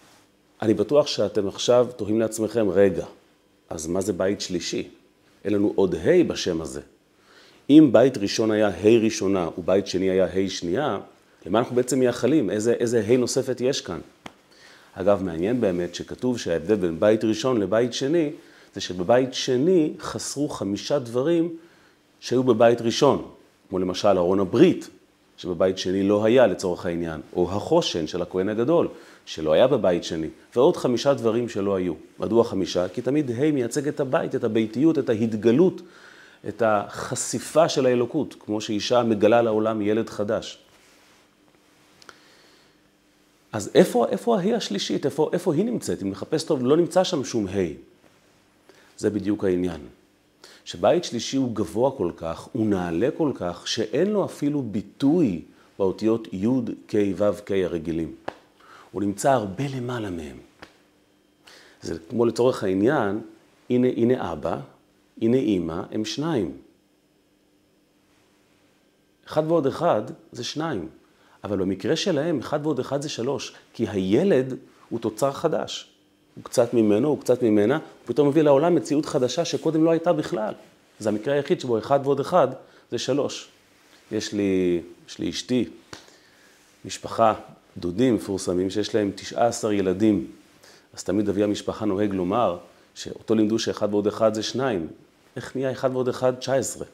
אני 0.61 0.73
בטוח 0.73 1.07
שאתם 1.07 1.47
עכשיו 1.47 1.87
תוהים 1.95 2.19
לעצמכם, 2.19 2.69
רגע, 2.69 3.05
אז 3.69 3.87
מה 3.87 4.01
זה 4.01 4.13
בית 4.13 4.41
שלישי? 4.41 4.87
אין 5.45 5.53
לנו 5.53 5.73
עוד 5.75 5.95
ה' 5.95 6.23
בשם 6.27 6.61
הזה. 6.61 6.81
אם 7.69 7.89
בית 7.91 8.17
ראשון 8.17 8.51
היה 8.51 8.67
ה' 8.67 8.99
ראשונה 9.03 9.49
ובית 9.57 9.87
שני 9.87 10.09
היה 10.09 10.25
ה' 10.25 10.49
שנייה, 10.49 10.99
למה 11.45 11.59
אנחנו 11.59 11.75
בעצם 11.75 11.99
מייחלים? 11.99 12.49
איזה, 12.49 12.73
איזה 12.73 13.03
ה' 13.07 13.17
נוספת 13.17 13.61
יש 13.61 13.81
כאן? 13.81 13.99
אגב, 14.93 15.23
מעניין 15.23 15.61
באמת 15.61 15.95
שכתוב 15.95 16.39
שההבדל 16.39 16.75
בין 16.75 16.99
בית 16.99 17.23
ראשון 17.23 17.61
לבית 17.61 17.93
שני, 17.93 18.31
זה 18.75 18.81
שבבית 18.81 19.33
שני 19.33 19.93
חסרו 19.99 20.49
חמישה 20.49 20.99
דברים 20.99 21.49
שהיו 22.19 22.43
בבית 22.43 22.81
ראשון, 22.81 23.25
כמו 23.69 23.79
למשל 23.79 24.07
ארון 24.07 24.39
הברית, 24.39 24.89
שבבית 25.37 25.77
שני 25.77 26.03
לא 26.03 26.25
היה 26.25 26.47
לצורך 26.47 26.85
העניין, 26.85 27.21
או 27.35 27.51
החושן 27.51 28.07
של 28.07 28.21
הכהן 28.21 28.49
הגדול, 28.49 28.87
שלא 29.25 29.53
היה 29.53 29.67
בבית 29.67 30.03
שני, 30.03 30.27
ועוד 30.55 30.77
חמישה 30.77 31.13
דברים 31.13 31.49
שלא 31.49 31.75
היו. 31.75 31.93
מדוע 32.19 32.43
חמישה? 32.43 32.87
כי 32.87 33.01
תמיד 33.01 33.31
ה' 33.31 33.51
מייצג 33.51 33.87
את 33.87 33.99
הבית, 33.99 34.35
את 34.35 34.43
הביתיות, 34.43 34.99
את 34.99 35.09
ההתגלות, 35.09 35.81
את 36.47 36.61
החשיפה 36.65 37.69
של 37.69 37.85
האלוקות, 37.85 38.35
כמו 38.39 38.61
שאישה 38.61 39.03
מגלה 39.03 39.41
לעולם 39.41 39.81
ילד 39.81 40.09
חדש. 40.09 40.57
אז 43.51 43.71
איפה, 43.75 44.05
איפה 44.09 44.37
ההיא 44.37 44.55
השלישית? 44.55 45.05
איפה, 45.05 45.29
איפה 45.33 45.53
היא 45.53 45.65
נמצאת? 45.65 46.03
אם 46.03 46.09
נחפש 46.09 46.43
טוב, 46.43 46.65
לא 46.65 46.77
נמצא 46.77 47.03
שם 47.03 47.23
שום 47.23 47.47
ה'. 47.47 47.51
זה 48.97 49.09
בדיוק 49.09 49.43
העניין. 49.43 49.81
שבית 50.65 51.03
שלישי 51.03 51.37
הוא 51.37 51.55
גבוה 51.55 51.91
כל 51.91 52.11
כך, 52.17 52.47
הוא 52.53 52.65
נעלה 52.65 53.09
כל 53.17 53.31
כך, 53.35 53.67
שאין 53.67 54.07
לו 54.07 54.25
אפילו 54.25 54.61
ביטוי 54.61 55.41
באותיות 55.79 56.33
י', 56.33 56.47
ק', 56.87 56.95
ו', 57.17 57.41
ק' 57.45 57.51
הרגילים. 57.51 58.15
הוא 58.91 59.01
נמצא 59.01 59.31
הרבה 59.31 59.63
למעלה 59.75 60.09
מהם. 60.09 60.37
זה 61.81 61.99
כמו 62.09 62.25
לצורך 62.25 62.63
העניין, 62.63 63.21
הנה, 63.69 63.87
הנה 63.87 64.31
אבא, 64.31 64.59
הנה 65.21 65.37
אימא, 65.37 65.81
הם 65.91 66.05
שניים. 66.05 66.57
אחד 69.27 69.43
ועוד 69.47 69.67
אחד 69.67 70.01
זה 70.31 70.43
שניים. 70.43 70.89
אבל 71.43 71.57
במקרה 71.57 71.95
שלהם, 71.95 72.39
אחד 72.39 72.59
ועוד 72.63 72.79
אחד 72.79 73.01
זה 73.01 73.09
שלוש, 73.09 73.53
כי 73.73 73.87
הילד 73.89 74.53
הוא 74.89 74.99
תוצר 74.99 75.31
חדש. 75.31 75.89
הוא 76.35 76.43
קצת 76.43 76.73
ממנו, 76.73 77.07
הוא 77.07 77.19
קצת 77.19 77.43
ממנה, 77.43 77.75
הוא 77.75 77.81
פתאום 78.05 78.27
מביא 78.27 78.41
לעולם 78.41 78.75
מציאות 78.75 79.05
חדשה 79.05 79.45
שקודם 79.45 79.83
לא 79.83 79.91
הייתה 79.91 80.13
בכלל. 80.13 80.53
זה 80.99 81.09
המקרה 81.09 81.33
היחיד 81.33 81.59
שבו 81.59 81.77
אחד 81.77 81.99
ועוד 82.03 82.19
אחד 82.19 82.47
זה 82.91 82.97
שלוש. 82.97 83.47
יש 84.11 84.33
לי, 84.33 84.81
יש 85.07 85.19
לי 85.19 85.29
אשתי, 85.29 85.65
משפחה, 86.85 87.33
דודים 87.77 88.15
מפורסמים, 88.15 88.69
שיש 88.69 88.95
להם 88.95 89.11
19 89.15 89.73
ילדים. 89.73 90.27
אז 90.93 91.03
תמיד 91.03 91.29
אבי 91.29 91.43
המשפחה 91.43 91.85
נוהג 91.85 92.13
לומר, 92.13 92.57
שאותו 92.95 93.35
לימדו 93.35 93.59
שאחד 93.59 93.93
ועוד 93.93 94.07
אחד 94.07 94.33
זה 94.33 94.43
שניים. 94.43 94.87
איך 95.35 95.55
נהיה 95.55 95.71
אחד 95.71 95.89
ועוד 95.93 96.09
אחד 96.09 96.35
19? 96.35 96.85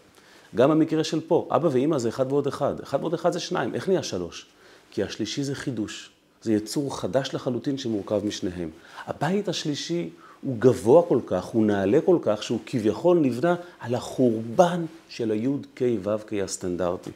גם 0.55 0.71
המקרה 0.71 1.03
של 1.03 1.21
פה, 1.27 1.47
אבא 1.51 1.69
ואימא 1.71 1.97
זה 1.97 2.09
אחד 2.09 2.31
ועוד 2.31 2.47
אחד, 2.47 2.79
אחד 2.83 2.99
ועוד 3.01 3.13
אחד 3.13 3.33
זה 3.33 3.39
שניים, 3.39 3.75
איך 3.75 3.87
נהיה 3.87 4.03
שלוש? 4.03 4.45
כי 4.91 5.03
השלישי 5.03 5.43
זה 5.43 5.55
חידוש, 5.55 6.09
זה 6.41 6.53
יצור 6.53 6.99
חדש 6.99 7.33
לחלוטין 7.33 7.77
שמורכב 7.77 8.25
משניהם. 8.25 8.69
הבית 9.07 9.47
השלישי 9.47 10.09
הוא 10.41 10.55
גבוה 10.59 11.03
כל 11.03 11.19
כך, 11.25 11.45
הוא 11.45 11.65
נעלה 11.65 11.99
כל 12.05 12.17
כך, 12.21 12.43
שהוא 12.43 12.59
כביכול 12.65 13.17
נבנה 13.17 13.55
על 13.79 13.95
החורבן 13.95 14.85
של 15.09 15.31
היוד 15.31 15.67
ק' 15.75 15.81
ו' 16.03 16.17
ק' 16.25 16.33
הסטנדרטי. 16.33 17.11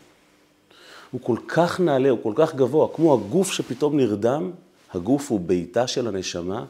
הוא 1.11 1.21
כל 1.23 1.37
כך 1.47 1.79
נעלה, 1.79 2.09
הוא 2.09 2.19
כל 2.23 2.33
כך 2.35 2.55
גבוה, 2.55 2.87
כמו 2.95 3.13
הגוף 3.13 3.51
שפתאום 3.51 3.97
נרדם, 3.97 4.51
הגוף 4.93 5.31
הוא 5.31 5.39
ביתה 5.39 5.87
של 5.87 6.07
הנשמה, 6.07 6.59
הוא 6.59 6.65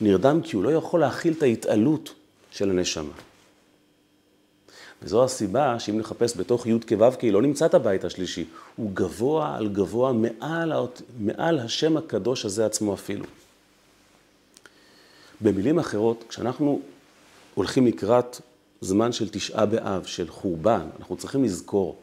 נרדם 0.00 0.40
כי 0.42 0.56
הוא 0.56 0.64
לא 0.64 0.70
יכול 0.70 1.00
להכיל 1.00 1.32
את 1.32 1.42
ההתעלות 1.42 2.14
של 2.50 2.70
הנשמה. 2.70 3.12
וזו 5.02 5.24
הסיבה 5.24 5.78
שאם 5.78 5.98
נחפש 5.98 6.36
בתוך 6.36 6.66
י' 6.66 6.78
כו' 6.88 7.10
כי 7.18 7.30
לא 7.30 7.42
נמצא 7.42 7.66
את 7.66 7.74
הבית 7.74 8.04
השלישי, 8.04 8.44
הוא 8.76 8.90
גבוה 8.94 9.56
על 9.56 9.68
גבוה 9.68 10.12
מעל, 10.12 10.72
מעל 11.18 11.58
השם 11.58 11.96
הקדוש 11.96 12.44
הזה 12.44 12.66
עצמו 12.66 12.94
אפילו. 12.94 13.24
במילים 15.40 15.78
אחרות, 15.78 16.24
כשאנחנו 16.28 16.80
הולכים 17.54 17.86
לקראת 17.86 18.40
זמן 18.80 19.12
של 19.12 19.28
תשעה 19.28 19.66
באב, 19.66 20.04
של 20.04 20.28
חורבן, 20.28 20.86
אנחנו 20.98 21.16
צריכים 21.16 21.44
לזכור 21.44 21.96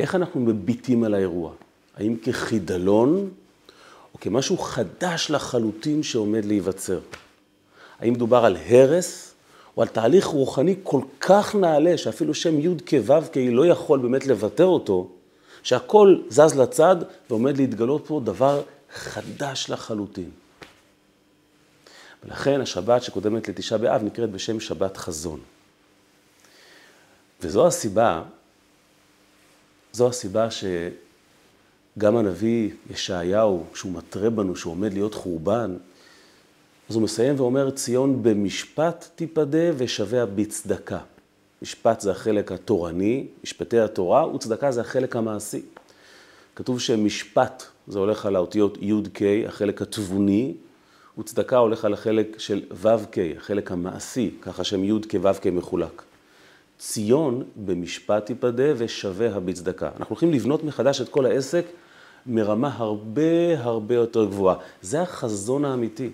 איך 0.00 0.14
אנחנו 0.14 0.40
מביטים 0.40 1.04
על 1.04 1.14
האירוע. 1.14 1.52
האם 1.96 2.16
כחידלון 2.22 3.30
או 4.14 4.20
כמשהו 4.20 4.58
חדש 4.58 5.30
לחלוטין 5.30 6.02
שעומד 6.02 6.44
להיווצר? 6.44 7.00
האם 7.98 8.12
מדובר 8.12 8.44
על 8.44 8.56
הרס 8.56 9.31
או 9.76 9.82
על 9.82 9.88
תהליך 9.88 10.26
רוחני 10.26 10.76
כל 10.82 11.00
כך 11.20 11.54
נעלה, 11.54 11.98
שאפילו 11.98 12.34
שם 12.34 12.60
י' 12.60 12.68
כו' 12.90 13.32
כי 13.32 13.50
לא 13.50 13.66
יכול 13.66 13.98
באמת 13.98 14.26
לבטא 14.26 14.62
אותו, 14.62 15.08
שהכל 15.62 16.16
זז 16.28 16.58
לצד 16.58 16.96
ועומד 17.30 17.56
להתגלות 17.56 18.04
פה 18.06 18.20
דבר 18.24 18.62
חדש 18.92 19.70
לחלוטין. 19.70 20.30
ולכן 22.24 22.60
השבת 22.60 23.02
שקודמת 23.02 23.48
לתשעה 23.48 23.78
באב 23.78 24.02
נקראת 24.02 24.30
בשם 24.30 24.60
שבת 24.60 24.96
חזון. 24.96 25.40
וזו 27.40 27.66
הסיבה, 27.66 28.22
זו 29.92 30.08
הסיבה 30.08 30.48
שגם 30.50 32.16
הנביא 32.16 32.70
ישעיהו, 32.90 33.64
כשהוא 33.72 33.92
מתרה 33.92 34.30
בנו, 34.30 34.56
שהוא 34.56 34.70
עומד 34.70 34.92
להיות 34.92 35.14
חורבן, 35.14 35.76
אז 36.92 36.96
הוא 36.96 37.02
מסיים 37.02 37.34
ואומר, 37.40 37.70
ציון 37.70 38.22
במשפט 38.22 39.08
תיפדה 39.14 39.70
ושביה 39.76 40.26
בצדקה. 40.26 40.98
משפט 41.62 42.00
זה 42.00 42.10
החלק 42.10 42.52
התורני, 42.52 43.26
משפטי 43.44 43.78
התורה, 43.78 44.34
וצדקה 44.34 44.72
זה 44.72 44.80
החלק 44.80 45.16
המעשי. 45.16 45.62
כתוב 46.56 46.80
שמשפט 46.80 47.62
זה 47.88 47.98
הולך 47.98 48.26
על 48.26 48.36
האותיות 48.36 48.78
י"ק, 48.80 49.20
החלק 49.46 49.82
התבוני, 49.82 50.54
וצדקה 51.18 51.56
הולך 51.56 51.84
על 51.84 51.92
החלק 51.92 52.38
של 52.38 52.62
ו"ק, 52.70 53.16
החלק 53.36 53.72
המעשי, 53.72 54.30
ככה 54.42 54.64
שם 54.64 54.84
י"ק 54.84 55.14
ו"ק 55.22 55.46
מחולק. 55.46 56.02
ציון 56.78 57.44
במשפט 57.56 58.26
תיפדה 58.26 58.72
ושביה 58.76 59.40
בצדקה. 59.40 59.90
אנחנו 59.96 60.14
הולכים 60.14 60.32
לבנות 60.32 60.64
מחדש 60.64 61.00
את 61.00 61.08
כל 61.08 61.26
העסק 61.26 61.64
מרמה 62.26 62.70
הרבה 62.76 63.58
הרבה 63.58 63.94
יותר 63.94 64.24
גבוהה. 64.24 64.56
זה 64.82 65.02
החזון 65.02 65.64
האמיתי. 65.64 66.10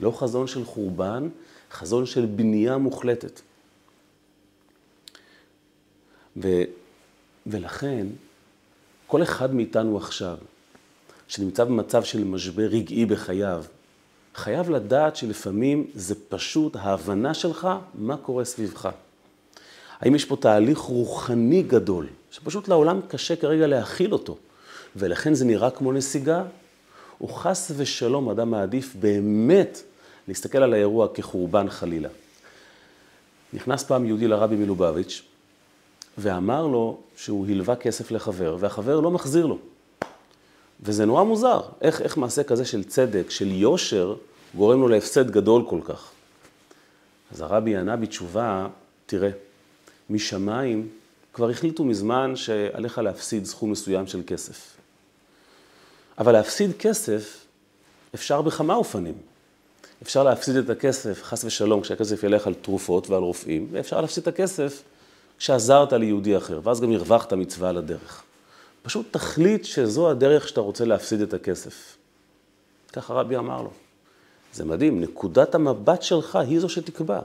לא 0.00 0.10
חזון 0.10 0.46
של 0.46 0.64
חורבן, 0.64 1.28
חזון 1.72 2.06
של 2.06 2.26
בנייה 2.26 2.78
מוחלטת. 2.78 3.40
ו, 6.36 6.48
ולכן, 7.46 8.06
כל 9.06 9.22
אחד 9.22 9.54
מאיתנו 9.54 9.96
עכשיו, 9.96 10.36
שנמצא 11.28 11.64
במצב 11.64 12.04
של 12.04 12.24
משבר 12.24 12.62
רגעי 12.62 13.06
בחייו, 13.06 13.64
חייב 14.34 14.70
לדעת 14.70 15.16
שלפעמים 15.16 15.86
זה 15.94 16.14
פשוט 16.28 16.76
ההבנה 16.76 17.34
שלך 17.34 17.68
מה 17.94 18.16
קורה 18.16 18.44
סביבך. 18.44 18.88
האם 20.00 20.14
יש 20.14 20.24
פה 20.24 20.36
תהליך 20.36 20.78
רוחני 20.78 21.62
גדול, 21.62 22.06
שפשוט 22.30 22.68
לעולם 22.68 23.00
קשה 23.08 23.36
כרגע 23.36 23.66
להכיל 23.66 24.12
אותו, 24.12 24.36
ולכן 24.96 25.34
זה 25.34 25.44
נראה 25.44 25.70
כמו 25.70 25.92
נסיגה, 25.92 26.42
או 27.20 27.28
חס 27.28 27.70
ושלום 27.76 28.28
אדם 28.28 28.50
מעדיף 28.50 28.96
באמת 29.00 29.82
להסתכל 30.28 30.58
על 30.58 30.72
האירוע 30.72 31.08
כחורבן 31.14 31.70
חלילה. 31.70 32.08
נכנס 33.52 33.84
פעם 33.84 34.04
יהודי 34.04 34.28
לרבי 34.28 34.56
מלובביץ' 34.56 35.22
ואמר 36.18 36.66
לו 36.66 36.98
שהוא 37.16 37.46
הלווה 37.46 37.76
כסף 37.76 38.10
לחבר, 38.10 38.56
והחבר 38.60 39.00
לא 39.00 39.10
מחזיר 39.10 39.46
לו. 39.46 39.58
וזה 40.80 41.04
נורא 41.04 41.22
מוזר, 41.22 41.60
איך, 41.80 42.02
איך 42.02 42.16
מעשה 42.16 42.42
כזה 42.42 42.64
של 42.64 42.84
צדק, 42.84 43.30
של 43.30 43.46
יושר, 43.46 44.14
גורם 44.56 44.80
לו 44.80 44.88
להפסד 44.88 45.30
גדול 45.30 45.64
כל 45.68 45.80
כך. 45.84 46.10
אז 47.32 47.40
הרבי 47.40 47.76
ענה 47.76 47.96
בתשובה, 47.96 48.68
תראה, 49.06 49.30
משמיים 50.10 50.88
כבר 51.32 51.50
החליטו 51.50 51.84
מזמן 51.84 52.36
שעליך 52.36 52.98
להפסיד 52.98 53.44
סכום 53.44 53.70
מסוים 53.70 54.06
של 54.06 54.22
כסף. 54.26 54.76
אבל 56.18 56.32
להפסיד 56.32 56.70
כסף 56.78 57.44
אפשר 58.14 58.42
בכמה 58.42 58.74
אופנים. 58.74 59.14
אפשר 60.02 60.22
להפסיד 60.22 60.56
את 60.56 60.70
הכסף, 60.70 61.22
חס 61.22 61.44
ושלום, 61.44 61.80
כשהכסף 61.80 62.22
ילך 62.22 62.46
על 62.46 62.54
תרופות 62.54 63.10
ועל 63.10 63.22
רופאים, 63.22 63.68
ואפשר 63.70 64.00
להפסיד 64.00 64.22
את 64.22 64.28
הכסף 64.28 64.82
כשעזרת 65.38 65.92
ליהודי 65.92 66.36
אחר, 66.36 66.60
ואז 66.62 66.80
גם 66.80 66.92
הרווחת 66.92 67.32
מצווה 67.32 67.68
על 67.68 67.76
הדרך. 67.76 68.22
פשוט 68.82 69.06
תחליט 69.10 69.64
שזו 69.64 70.10
הדרך 70.10 70.48
שאתה 70.48 70.60
רוצה 70.60 70.84
להפסיד 70.84 71.20
את 71.20 71.34
הכסף. 71.34 71.96
ככה 72.92 73.14
רבי 73.14 73.36
אמר 73.36 73.62
לו. 73.62 73.70
זה 74.52 74.64
מדהים, 74.64 75.00
נקודת 75.00 75.54
המבט 75.54 76.02
שלך 76.02 76.36
היא 76.36 76.60
זו 76.60 76.68
שתקבע. 76.68 77.20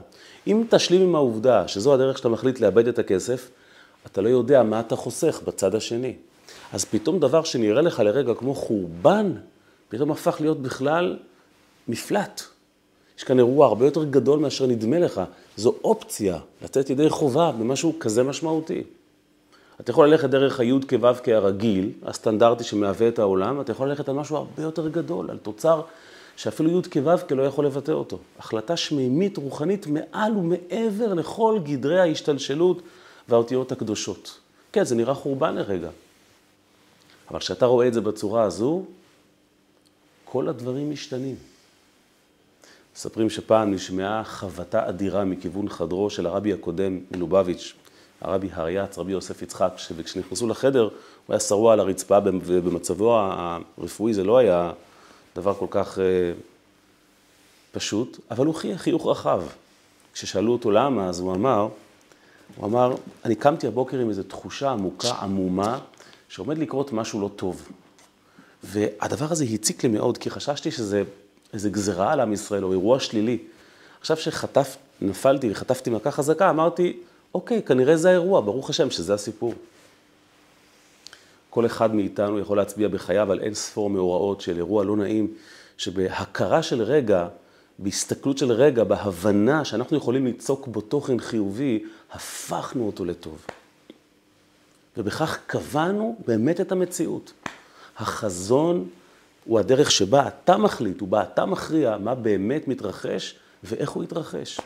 אם 0.46 0.64
תשלים 0.70 1.02
עם 1.02 1.14
העובדה 1.14 1.68
שזו 1.68 1.94
הדרך 1.94 2.18
שאתה 2.18 2.28
מחליט 2.28 2.60
לאבד 2.60 2.88
את 2.88 2.98
הכסף, 2.98 3.50
אתה 4.06 4.20
לא 4.20 4.28
יודע 4.28 4.62
מה 4.62 4.80
אתה 4.80 4.96
חוסך 4.96 5.40
בצד 5.44 5.74
השני. 5.74 6.14
אז 6.72 6.84
פתאום 6.84 7.20
דבר 7.20 7.44
שנראה 7.44 7.82
לך 7.82 8.00
לרגע 8.00 8.34
כמו 8.34 8.54
חורבן, 8.54 9.32
פתאום 9.88 10.10
הפך 10.10 10.36
להיות 10.40 10.62
בכלל 10.62 11.18
מפלט. 11.88 12.42
יש 13.18 13.24
כאן 13.24 13.38
אירוע 13.38 13.66
הרבה 13.66 13.84
יותר 13.84 14.04
גדול 14.04 14.38
מאשר 14.38 14.66
נדמה 14.66 14.98
לך. 14.98 15.20
זו 15.56 15.74
אופציה 15.84 16.38
לצאת 16.62 16.90
ידי 16.90 17.10
חובה 17.10 17.52
במשהו 17.52 17.98
כזה 18.00 18.22
משמעותי. 18.22 18.82
אתה 19.80 19.90
יכול 19.90 20.08
ללכת 20.08 20.30
דרך 20.30 20.60
היוד 20.60 20.84
כו' 20.84 21.08
כהרגיל, 21.24 21.90
הסטנדרטי 22.02 22.64
שמהווה 22.64 23.08
את 23.08 23.18
העולם, 23.18 23.60
אתה 23.60 23.72
יכול 23.72 23.88
ללכת 23.88 24.08
על 24.08 24.14
משהו 24.14 24.36
הרבה 24.36 24.62
יותר 24.62 24.88
גדול, 24.88 25.30
על 25.30 25.38
תוצר 25.38 25.80
שאפילו 26.36 26.70
יוד 26.70 26.86
כו' 26.86 27.34
לא 27.34 27.42
יכול 27.42 27.66
לבטא 27.66 27.92
אותו. 27.92 28.18
החלטה 28.38 28.76
שמימית, 28.76 29.36
רוחנית, 29.36 29.86
מעל 29.86 30.36
ומעבר 30.36 31.14
לכל 31.14 31.58
גדרי 31.64 32.00
ההשתלשלות 32.00 32.82
והאותיות 33.28 33.72
הקדושות. 33.72 34.38
כן, 34.72 34.84
זה 34.84 34.94
נראה 34.94 35.14
חורבן 35.14 35.54
לרגע, 35.54 35.90
אבל 37.30 37.38
כשאתה 37.38 37.66
רואה 37.66 37.88
את 37.88 37.94
זה 37.94 38.00
בצורה 38.00 38.42
הזו, 38.42 38.82
כל 40.24 40.48
הדברים 40.48 40.90
משתנים. 40.90 41.53
מספרים 42.96 43.30
שפעם 43.30 43.74
נשמעה 43.74 44.24
חבטה 44.24 44.88
אדירה 44.88 45.24
מכיוון 45.24 45.68
חדרו 45.68 46.10
של 46.10 46.26
הרבי 46.26 46.52
הקודם 46.52 47.00
מלובביץ', 47.10 47.74
הרבי 48.20 48.48
הריאץ, 48.52 48.98
רבי 48.98 49.12
יוסף 49.12 49.42
יצחק, 49.42 49.72
וכשנכנסו 49.96 50.46
לחדר 50.46 50.82
הוא 50.82 51.34
היה 51.34 51.40
שרוע 51.40 51.72
על 51.72 51.80
הרצפה, 51.80 52.18
ובמצבו 52.44 53.18
הרפואי 53.18 54.14
זה 54.14 54.24
לא 54.24 54.38
היה 54.38 54.72
דבר 55.36 55.54
כל 55.54 55.66
כך 55.70 55.98
אה, 55.98 56.04
פשוט, 57.72 58.18
אבל 58.30 58.46
הוא 58.46 58.54
חייך 58.54 58.80
חיוך 58.80 59.06
רחב. 59.06 59.42
כששאלו 60.12 60.52
אותו 60.52 60.70
למה, 60.70 61.08
אז 61.08 61.20
הוא 61.20 61.34
אמר, 61.34 61.68
הוא 62.56 62.66
אמר, 62.66 62.94
אני 63.24 63.34
קמתי 63.34 63.66
הבוקר 63.66 63.98
עם 63.98 64.08
איזו 64.08 64.22
תחושה 64.22 64.70
עמוקה, 64.70 65.12
עמומה, 65.12 65.78
שעומד 66.28 66.58
לקרות 66.58 66.92
משהו 66.92 67.20
לא 67.20 67.30
טוב. 67.36 67.68
והדבר 68.64 69.26
הזה 69.30 69.44
הציק 69.44 69.82
לי 69.82 69.88
מאוד, 69.88 70.18
כי 70.18 70.30
חששתי 70.30 70.70
שזה 70.70 71.02
איזה 71.54 71.70
גזרה 71.70 72.12
על 72.12 72.20
עם 72.20 72.32
ישראל, 72.32 72.64
או 72.64 72.72
אירוע 72.72 73.00
שלילי. 73.00 73.38
עכשיו 74.00 74.16
שחטף, 74.16 74.76
נפלתי 75.00 75.50
וחטפתי 75.50 75.90
מכה 75.90 76.10
חזקה, 76.10 76.50
אמרתי, 76.50 76.96
אוקיי, 77.34 77.62
כנראה 77.62 77.96
זה 77.96 78.08
האירוע, 78.08 78.40
ברוך 78.40 78.70
השם 78.70 78.90
שזה 78.90 79.14
הסיפור. 79.14 79.54
כל 81.50 81.66
אחד 81.66 81.94
מאיתנו 81.94 82.38
יכול 82.38 82.56
להצביע 82.56 82.88
בחייו 82.88 83.32
על 83.32 83.40
אין 83.40 83.54
ספור 83.54 83.90
מאורעות 83.90 84.40
של 84.40 84.56
אירוע 84.56 84.84
לא 84.84 84.96
נעים, 84.96 85.34
שבהכרה 85.78 86.62
של 86.62 86.82
רגע, 86.82 87.28
בהסתכלות 87.78 88.38
של 88.38 88.52
רגע, 88.52 88.84
בהבנה 88.84 89.64
שאנחנו 89.64 89.96
יכולים 89.96 90.24
ליצוק 90.24 90.66
בו 90.66 90.80
תוכן 90.80 91.20
חיובי, 91.20 91.84
הפכנו 92.12 92.86
אותו 92.86 93.04
לטוב. 93.04 93.46
ובכך 94.96 95.38
קבענו 95.46 96.16
באמת 96.26 96.60
את 96.60 96.72
המציאות. 96.72 97.32
החזון 97.96 98.88
הוא 99.44 99.58
הדרך 99.58 99.90
שבה 99.90 100.28
אתה 100.28 100.56
מחליט, 100.56 101.02
ובה 101.02 101.22
אתה 101.22 101.46
מכריע 101.46 101.98
מה 101.98 102.14
באמת 102.14 102.68
מתרחש 102.68 103.34
ואיך 103.64 103.90
הוא 103.90 104.04
יתרחש. 104.04 104.60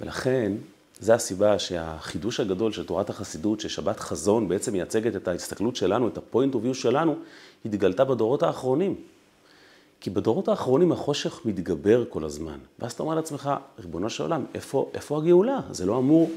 ולכן, 0.00 0.52
זו 1.00 1.12
הסיבה 1.12 1.58
שהחידוש 1.58 2.40
הגדול 2.40 2.72
של 2.72 2.86
תורת 2.86 3.10
החסידות, 3.10 3.60
ששבת 3.60 4.00
חזון 4.00 4.48
בעצם 4.48 4.72
מייצגת 4.72 5.16
את 5.16 5.28
ההסתכלות 5.28 5.76
שלנו, 5.76 6.08
את 6.08 6.18
ה-point 6.18 6.54
of 6.54 6.70
view 6.70 6.74
שלנו, 6.74 7.16
התגלתה 7.64 8.04
בדורות 8.04 8.42
האחרונים. 8.42 8.94
כי 10.00 10.10
בדורות 10.10 10.48
האחרונים 10.48 10.92
החושך 10.92 11.40
מתגבר 11.44 12.04
כל 12.08 12.24
הזמן. 12.24 12.58
ואז 12.78 12.92
אתה 12.92 13.02
אומר 13.02 13.14
לעצמך, 13.14 13.50
ריבונו 13.78 14.10
של 14.10 14.22
עולם, 14.22 14.44
איפה, 14.54 14.90
איפה 14.94 15.18
הגאולה? 15.18 15.60
זה 15.70 15.86
לא 15.86 15.98
אמור... 15.98 16.30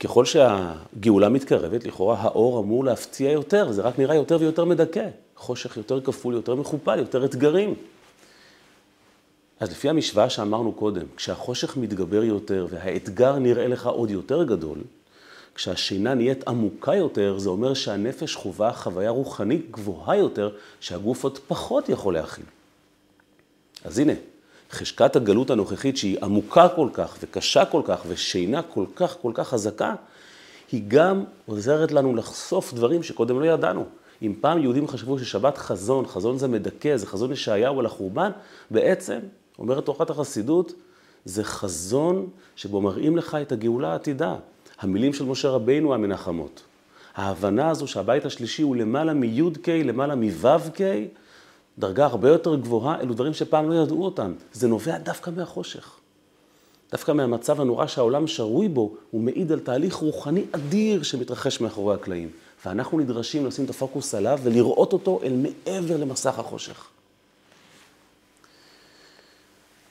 ככל 0.00 0.24
שהגאולה 0.24 1.28
מתקרבת, 1.28 1.84
לכאורה 1.84 2.16
האור 2.20 2.60
אמור 2.60 2.84
להפתיע 2.84 3.30
יותר, 3.30 3.72
זה 3.72 3.82
רק 3.82 3.98
נראה 3.98 4.14
יותר 4.14 4.36
ויותר 4.40 4.64
מדכא. 4.64 5.08
חושך 5.36 5.76
יותר 5.76 6.00
כפול, 6.00 6.34
יותר 6.34 6.54
מכופל, 6.54 6.98
יותר 6.98 7.24
אתגרים. 7.24 7.74
אז 9.60 9.70
לפי 9.70 9.88
המשוואה 9.88 10.30
שאמרנו 10.30 10.72
קודם, 10.72 11.06
כשהחושך 11.16 11.76
מתגבר 11.76 12.24
יותר 12.24 12.66
והאתגר 12.70 13.38
נראה 13.38 13.68
לך 13.68 13.86
עוד 13.86 14.10
יותר 14.10 14.44
גדול, 14.44 14.78
כשהשינה 15.54 16.14
נהיית 16.14 16.48
עמוקה 16.48 16.94
יותר, 16.94 17.38
זה 17.38 17.48
אומר 17.48 17.74
שהנפש 17.74 18.34
חווה 18.34 18.72
חוויה 18.72 19.10
רוחנית 19.10 19.70
גבוהה 19.70 20.16
יותר, 20.16 20.50
שהגוף 20.80 21.24
עוד 21.24 21.38
פחות 21.38 21.88
יכול 21.88 22.14
להכיל. 22.14 22.44
אז 23.84 23.98
הנה, 23.98 24.12
חשקת 24.70 25.16
הגלות 25.16 25.50
הנוכחית 25.50 25.96
שהיא 25.96 26.18
עמוקה 26.22 26.68
כל 26.68 26.88
כך 26.92 27.16
וקשה 27.20 27.64
כל 27.64 27.82
כך 27.84 28.02
ושינה 28.08 28.62
כל 28.62 28.84
כך 28.96 29.16
כל 29.22 29.32
כך 29.34 29.48
חזקה, 29.48 29.94
היא 30.72 30.82
גם 30.88 31.24
עוזרת 31.46 31.92
לנו 31.92 32.14
לחשוף 32.14 32.74
דברים 32.74 33.02
שקודם 33.02 33.40
לא 33.40 33.46
ידענו. 33.46 33.84
אם 34.22 34.34
פעם 34.40 34.58
יהודים 34.58 34.88
חשבו 34.88 35.18
ששבת 35.18 35.58
חזון, 35.58 36.06
חזון 36.06 36.38
זה 36.38 36.48
מדכא, 36.48 36.96
זה 36.96 37.06
חזון 37.06 37.32
ישעיהו 37.32 37.80
על 37.80 37.86
החורבן, 37.86 38.30
בעצם, 38.70 39.18
אומרת 39.58 39.84
תורת 39.84 40.10
החסידות, 40.10 40.72
זה 41.24 41.44
חזון 41.44 42.26
שבו 42.56 42.80
מראים 42.80 43.16
לך 43.16 43.34
את 43.42 43.52
הגאולה 43.52 43.92
העתידה. 43.92 44.36
המילים 44.80 45.12
של 45.12 45.24
משה 45.24 45.50
רבינו 45.50 45.94
המנחמות. 45.94 46.62
ההבנה 47.14 47.70
הזו 47.70 47.86
שהבית 47.86 48.24
השלישי 48.24 48.62
הוא 48.62 48.76
למעלה 48.76 49.14
מי"ק, 49.14 49.68
למעלה 49.68 50.14
מו"ק, 50.14 50.80
דרגה 51.78 52.06
הרבה 52.06 52.28
יותר 52.28 52.56
גבוהה, 52.56 53.00
אלו 53.00 53.14
דברים 53.14 53.34
שפעם 53.34 53.70
לא 53.70 53.74
ידעו 53.74 54.04
אותם. 54.04 54.32
זה 54.52 54.68
נובע 54.68 54.98
דווקא 54.98 55.30
מהחושך. 55.36 55.90
דווקא 56.92 57.12
מהמצב 57.12 57.60
הנורא 57.60 57.86
שהעולם 57.86 58.26
שרוי 58.26 58.68
בו, 58.68 58.94
הוא 59.10 59.20
מעיד 59.20 59.52
על 59.52 59.60
תהליך 59.60 59.94
רוחני 59.94 60.44
אדיר 60.52 61.02
שמתרחש 61.02 61.60
מאחורי 61.60 61.94
הקלעים. 61.94 62.28
ואנחנו 62.66 62.98
נדרשים 62.98 63.46
לשים 63.46 63.64
את 63.64 63.70
הפוקוס 63.70 64.14
עליו 64.14 64.38
ולראות 64.42 64.92
אותו 64.92 65.20
אל 65.22 65.32
מעבר 65.32 65.96
למסך 65.96 66.38
החושך. 66.38 66.88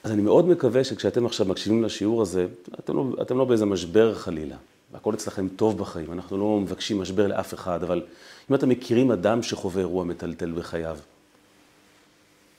אז 0.04 0.10
אני 0.10 0.22
מאוד 0.22 0.48
מקווה 0.48 0.84
שכשאתם 0.84 1.26
עכשיו 1.26 1.46
מקשיבים 1.46 1.84
לשיעור 1.84 2.22
הזה, 2.22 2.46
אתם 2.78 2.96
לא, 2.96 3.04
אתם 3.22 3.38
לא 3.38 3.44
באיזה 3.44 3.66
משבר 3.66 4.14
חלילה. 4.14 4.56
והכל 4.92 5.14
אצלכם 5.14 5.48
טוב 5.48 5.78
בחיים, 5.78 6.12
אנחנו 6.12 6.38
לא 6.38 6.60
מבקשים 6.60 7.00
משבר 7.00 7.26
לאף 7.26 7.54
אחד, 7.54 7.82
אבל 7.82 8.02
אם 8.50 8.54
אתם 8.54 8.68
מכירים 8.68 9.10
אדם 9.10 9.42
שחווה 9.42 9.80
אירוע 9.80 10.04
מטלטל 10.04 10.52
בחייו, 10.52 10.98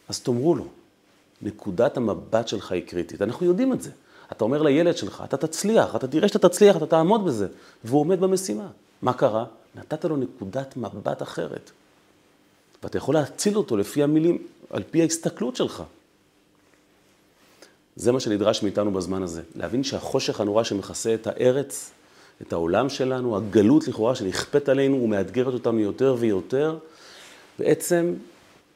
אז 0.09 0.19
תאמרו 0.19 0.55
לו, 0.55 0.67
נקודת 1.41 1.97
המבט 1.97 2.47
שלך 2.47 2.71
היא 2.71 2.83
קריטית. 2.87 3.21
אנחנו 3.21 3.45
יודעים 3.45 3.73
את 3.73 3.81
זה. 3.81 3.91
אתה 4.31 4.43
אומר 4.43 4.61
לילד 4.61 4.97
שלך, 4.97 5.23
אתה 5.25 5.37
תצליח, 5.37 5.95
אתה 5.95 6.07
תראה 6.07 6.27
שאתה 6.27 6.49
תצליח, 6.49 6.77
אתה 6.77 6.85
תעמוד 6.85 7.25
בזה. 7.25 7.47
והוא 7.83 7.99
עומד 7.99 8.19
במשימה. 8.19 8.67
מה 9.05 9.13
קרה? 9.13 9.45
נתת 9.75 10.05
לו 10.05 10.17
נקודת 10.17 10.77
מבט 10.77 11.21
אחרת. 11.21 11.71
ואתה 12.83 12.97
יכול 12.97 13.15
להציל 13.15 13.57
אותו 13.57 13.77
לפי 13.77 14.03
המילים, 14.03 14.47
על 14.69 14.83
פי 14.91 15.01
ההסתכלות 15.01 15.55
שלך. 15.55 15.83
זה 17.95 18.11
מה 18.11 18.19
שנדרש 18.19 18.63
מאיתנו 18.63 18.91
בזמן 18.91 19.23
הזה. 19.23 19.41
להבין 19.55 19.83
שהחושך 19.83 20.39
הנורא 20.39 20.63
שמכסה 20.63 21.13
את 21.13 21.27
הארץ, 21.27 21.91
את 22.41 22.53
העולם 22.53 22.89
שלנו, 22.89 23.37
הגלות 23.37 23.87
לכאורה 23.87 24.15
שנכפית 24.15 24.69
עלינו 24.69 25.03
ומאתגרת 25.03 25.53
אותנו 25.53 25.79
יותר 25.79 26.15
ויותר, 26.19 26.77
בעצם 27.59 28.13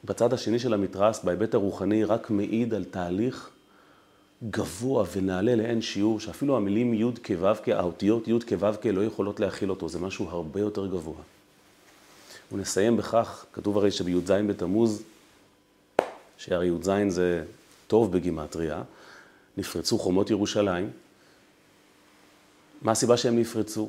בצד 0.04 0.32
השני 0.32 0.58
של 0.58 0.74
המתרס, 0.74 1.24
בהיבט 1.24 1.54
הרוחני, 1.54 2.04
רק 2.04 2.30
מעיד 2.30 2.74
על 2.74 2.84
תהליך 2.84 3.50
גבוה 4.44 5.04
ונעלה 5.12 5.54
לאין 5.54 5.82
שיעור, 5.82 6.20
שאפילו 6.20 6.56
המילים 6.56 6.94
י' 6.94 7.04
כו' 7.26 7.72
האותיות 7.72 8.28
י' 8.28 8.38
כו' 8.48 8.92
לא 8.92 9.04
יכולות 9.04 9.40
להכיל 9.40 9.70
אותו, 9.70 9.88
זה 9.88 9.98
משהו 9.98 10.28
הרבה 10.28 10.60
יותר 10.60 10.86
גבוה. 10.86 11.22
ונסיים 12.52 12.96
בכך, 12.96 13.46
כתוב 13.52 13.78
הרי 13.78 13.90
שבי"ז 13.90 14.30
בתמוז, 14.30 15.02
שהרי 16.38 16.68
י"ז 16.68 16.90
זה 17.08 17.44
טוב 17.86 18.12
בגימטריה, 18.12 18.82
נפרצו 19.56 19.98
חומות 19.98 20.30
ירושלים. 20.30 20.90
מה 22.82 22.92
הסיבה 22.92 23.16
שהם 23.16 23.38
נפרצו? 23.38 23.88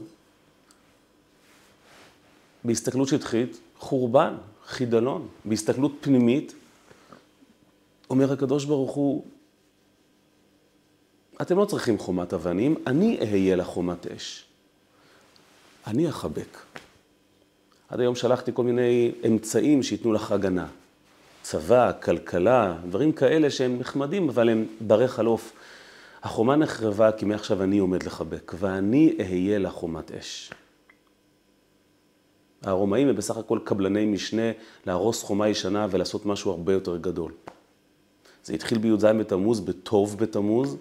בהסתכלות 2.64 3.08
שטחית, 3.08 3.60
חורבן, 3.78 4.34
חידלון. 4.66 5.28
בהסתכלות 5.46 5.92
פנימית, 6.02 6.54
אומר 8.10 8.34
הקדוש 8.34 8.66
ברוך 8.66 8.92
הוא, 8.92 9.26
אתם 11.42 11.58
לא 11.58 11.66
צריכים 11.66 11.98
חומת 11.98 12.34
אבנים, 12.34 12.76
אני 12.88 13.18
אהיה 13.20 13.56
לחומת 13.56 14.08
אש. 14.08 14.46
אני 15.88 16.10
אחבק. 16.10 16.58
עד 17.90 18.00
היום 18.00 18.16
שלחתי 18.16 18.52
כל 18.54 18.64
מיני 18.64 19.12
אמצעים 19.28 19.84
שייתנו 19.84 20.14
לך 20.14 20.32
הגנה. 20.32 20.68
צבא, 21.42 21.92
כלכלה, 22.02 22.78
דברים 22.90 23.12
כאלה 23.12 23.50
שהם 23.50 23.80
נחמדים, 23.80 24.30
אבל 24.30 24.50
הם 24.50 24.66
ברי 24.82 25.08
חלוף. 25.08 25.54
החומה 26.24 26.56
נחרבה 26.56 27.12
כי 27.12 27.26
מעכשיו 27.26 27.64
אני 27.64 27.80
עומד 27.80 28.04
לחבק, 28.04 28.52
ואני 28.60 29.16
אהיה 29.20 29.60
לחומת 29.60 30.12
אש. 30.12 30.52
הרומאים 32.64 33.08
הם 33.08 33.16
בסך 33.16 33.38
הכל 33.38 33.60
קבלני 33.64 34.06
משנה 34.06 34.52
להרוס 34.86 35.24
חומה 35.24 35.50
ישנה 35.50 35.88
ולעשות 35.90 36.26
משהו 36.26 36.52
הרבה 36.52 36.74
יותר 36.74 36.98
גדול. 36.98 37.32
זה 38.44 38.54
התחיל 38.54 38.78
בי"ז 38.78 39.06
בתמוז, 39.06 39.60
בטוב 39.60 40.18
בתמוז, 40.18 40.78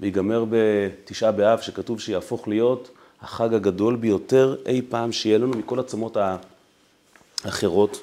ויגמר 0.00 0.44
בתשעה 0.50 1.32
באב, 1.32 1.60
שכתוב 1.60 2.00
שיהפוך 2.00 2.48
להיות 2.48 2.90
החג 3.20 3.54
הגדול 3.54 3.96
ביותר 3.96 4.56
אי 4.66 4.82
פעם 4.88 5.12
שיהיה 5.12 5.38
לנו 5.38 5.48
מכל 5.48 5.80
עצמות 5.80 6.16
האחרות. 7.44 8.02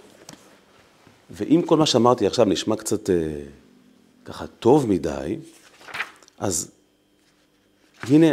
ואם 1.31 1.62
כל 1.65 1.77
מה 1.77 1.86
שאמרתי 1.86 2.27
עכשיו 2.27 2.45
נשמע 2.45 2.75
קצת 2.75 3.10
אה, 3.10 3.15
ככה 4.25 4.47
טוב 4.47 4.89
מדי, 4.89 5.38
אז 6.38 6.71
הנה 8.03 8.27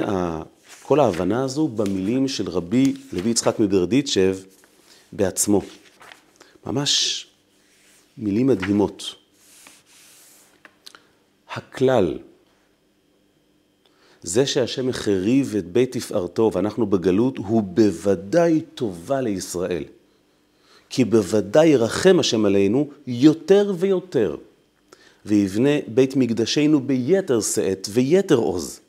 כל 0.83 1.00
ההבנה 1.00 1.44
הזו 1.44 1.68
במילים 1.68 2.29
של 2.29 2.48
רבי 2.50 2.94
לוי 3.12 3.31
יצחק 3.31 3.61
מברדיצ'ב 3.61 4.37
בעצמו. 5.12 5.62
ממש 6.66 7.27
מילים 8.18 8.46
מדהימות. 8.46 9.14
הכלל, 11.53 12.18
זה 14.25 14.47
שהשם 14.47 14.89
החריב 14.89 15.55
את 15.59 15.73
בית 15.73 15.93
תפארתו 15.93 16.51
ואנחנו 16.55 16.87
בגלות, 16.87 17.39
הוא 17.39 17.63
בוודאי 17.63 18.61
טובה 18.75 19.21
לישראל. 19.21 19.85
כי 20.89 21.05
בוודאי 21.05 21.67
ירחם 21.69 22.17
השם 22.21 22.45
עלינו 22.45 22.89
יותר 23.07 23.73
ויותר, 23.79 24.37
ויבנה 25.27 25.71
בית 25.89 26.17
מקדשנו 26.17 26.81
ביתר 26.81 27.41
שאת 27.41 27.89
ויתר 27.91 28.37
עוז. 28.37 28.81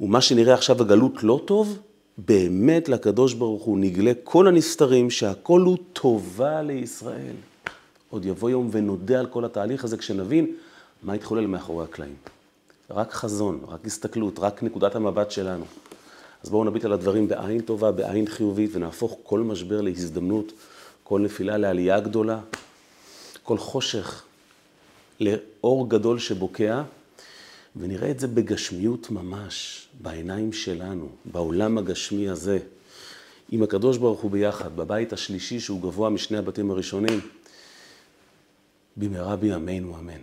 ומה 0.00 0.20
שנראה 0.20 0.54
עכשיו 0.54 0.80
הגלות 0.80 1.22
לא 1.22 1.40
טוב, 1.44 1.78
באמת 2.18 2.88
לקדוש 2.88 3.34
ברוך 3.34 3.62
הוא 3.62 3.78
נגלה 3.78 4.12
כל 4.24 4.48
הנסתרים 4.48 5.10
שהכל 5.10 5.60
הוא 5.60 5.76
טובה 5.92 6.62
לישראל. 6.62 7.36
עוד 8.10 8.24
יבוא 8.24 8.50
יום 8.50 8.68
ונודה 8.72 9.20
על 9.20 9.26
כל 9.26 9.44
התהליך 9.44 9.84
הזה 9.84 9.96
כשנבין 9.96 10.46
מה 11.02 11.12
התחולל 11.12 11.46
מאחורי 11.46 11.84
הקלעים. 11.84 12.37
רק 12.90 13.12
חזון, 13.12 13.60
רק 13.68 13.86
הסתכלות, 13.86 14.38
רק 14.38 14.62
נקודת 14.62 14.94
המבט 14.94 15.30
שלנו. 15.30 15.64
אז 16.42 16.50
בואו 16.50 16.64
נביט 16.64 16.84
על 16.84 16.92
הדברים 16.92 17.28
בעין 17.28 17.60
טובה, 17.60 17.92
בעין 17.92 18.26
חיובית, 18.26 18.70
ונהפוך 18.74 19.18
כל 19.22 19.40
משבר 19.40 19.80
להזדמנות, 19.80 20.52
כל 21.04 21.20
נפילה 21.20 21.56
לעלייה 21.56 22.00
גדולה, 22.00 22.40
כל 23.42 23.58
חושך 23.58 24.22
לאור 25.20 25.88
גדול 25.88 26.18
שבוקע, 26.18 26.82
ונראה 27.76 28.10
את 28.10 28.20
זה 28.20 28.26
בגשמיות 28.26 29.10
ממש, 29.10 29.88
בעיניים 30.00 30.52
שלנו, 30.52 31.08
בעולם 31.24 31.78
הגשמי 31.78 32.28
הזה, 32.28 32.58
עם 33.50 33.62
הקדוש 33.62 33.96
ברוך 33.96 34.20
הוא 34.20 34.30
ביחד, 34.30 34.76
בבית 34.76 35.12
השלישי 35.12 35.60
שהוא 35.60 35.82
גבוה 35.82 36.10
משני 36.10 36.38
הבתים 36.38 36.70
הראשונים, 36.70 37.20
במהרה 38.96 39.36
בימינו 39.36 39.98
אמן. 39.98 40.20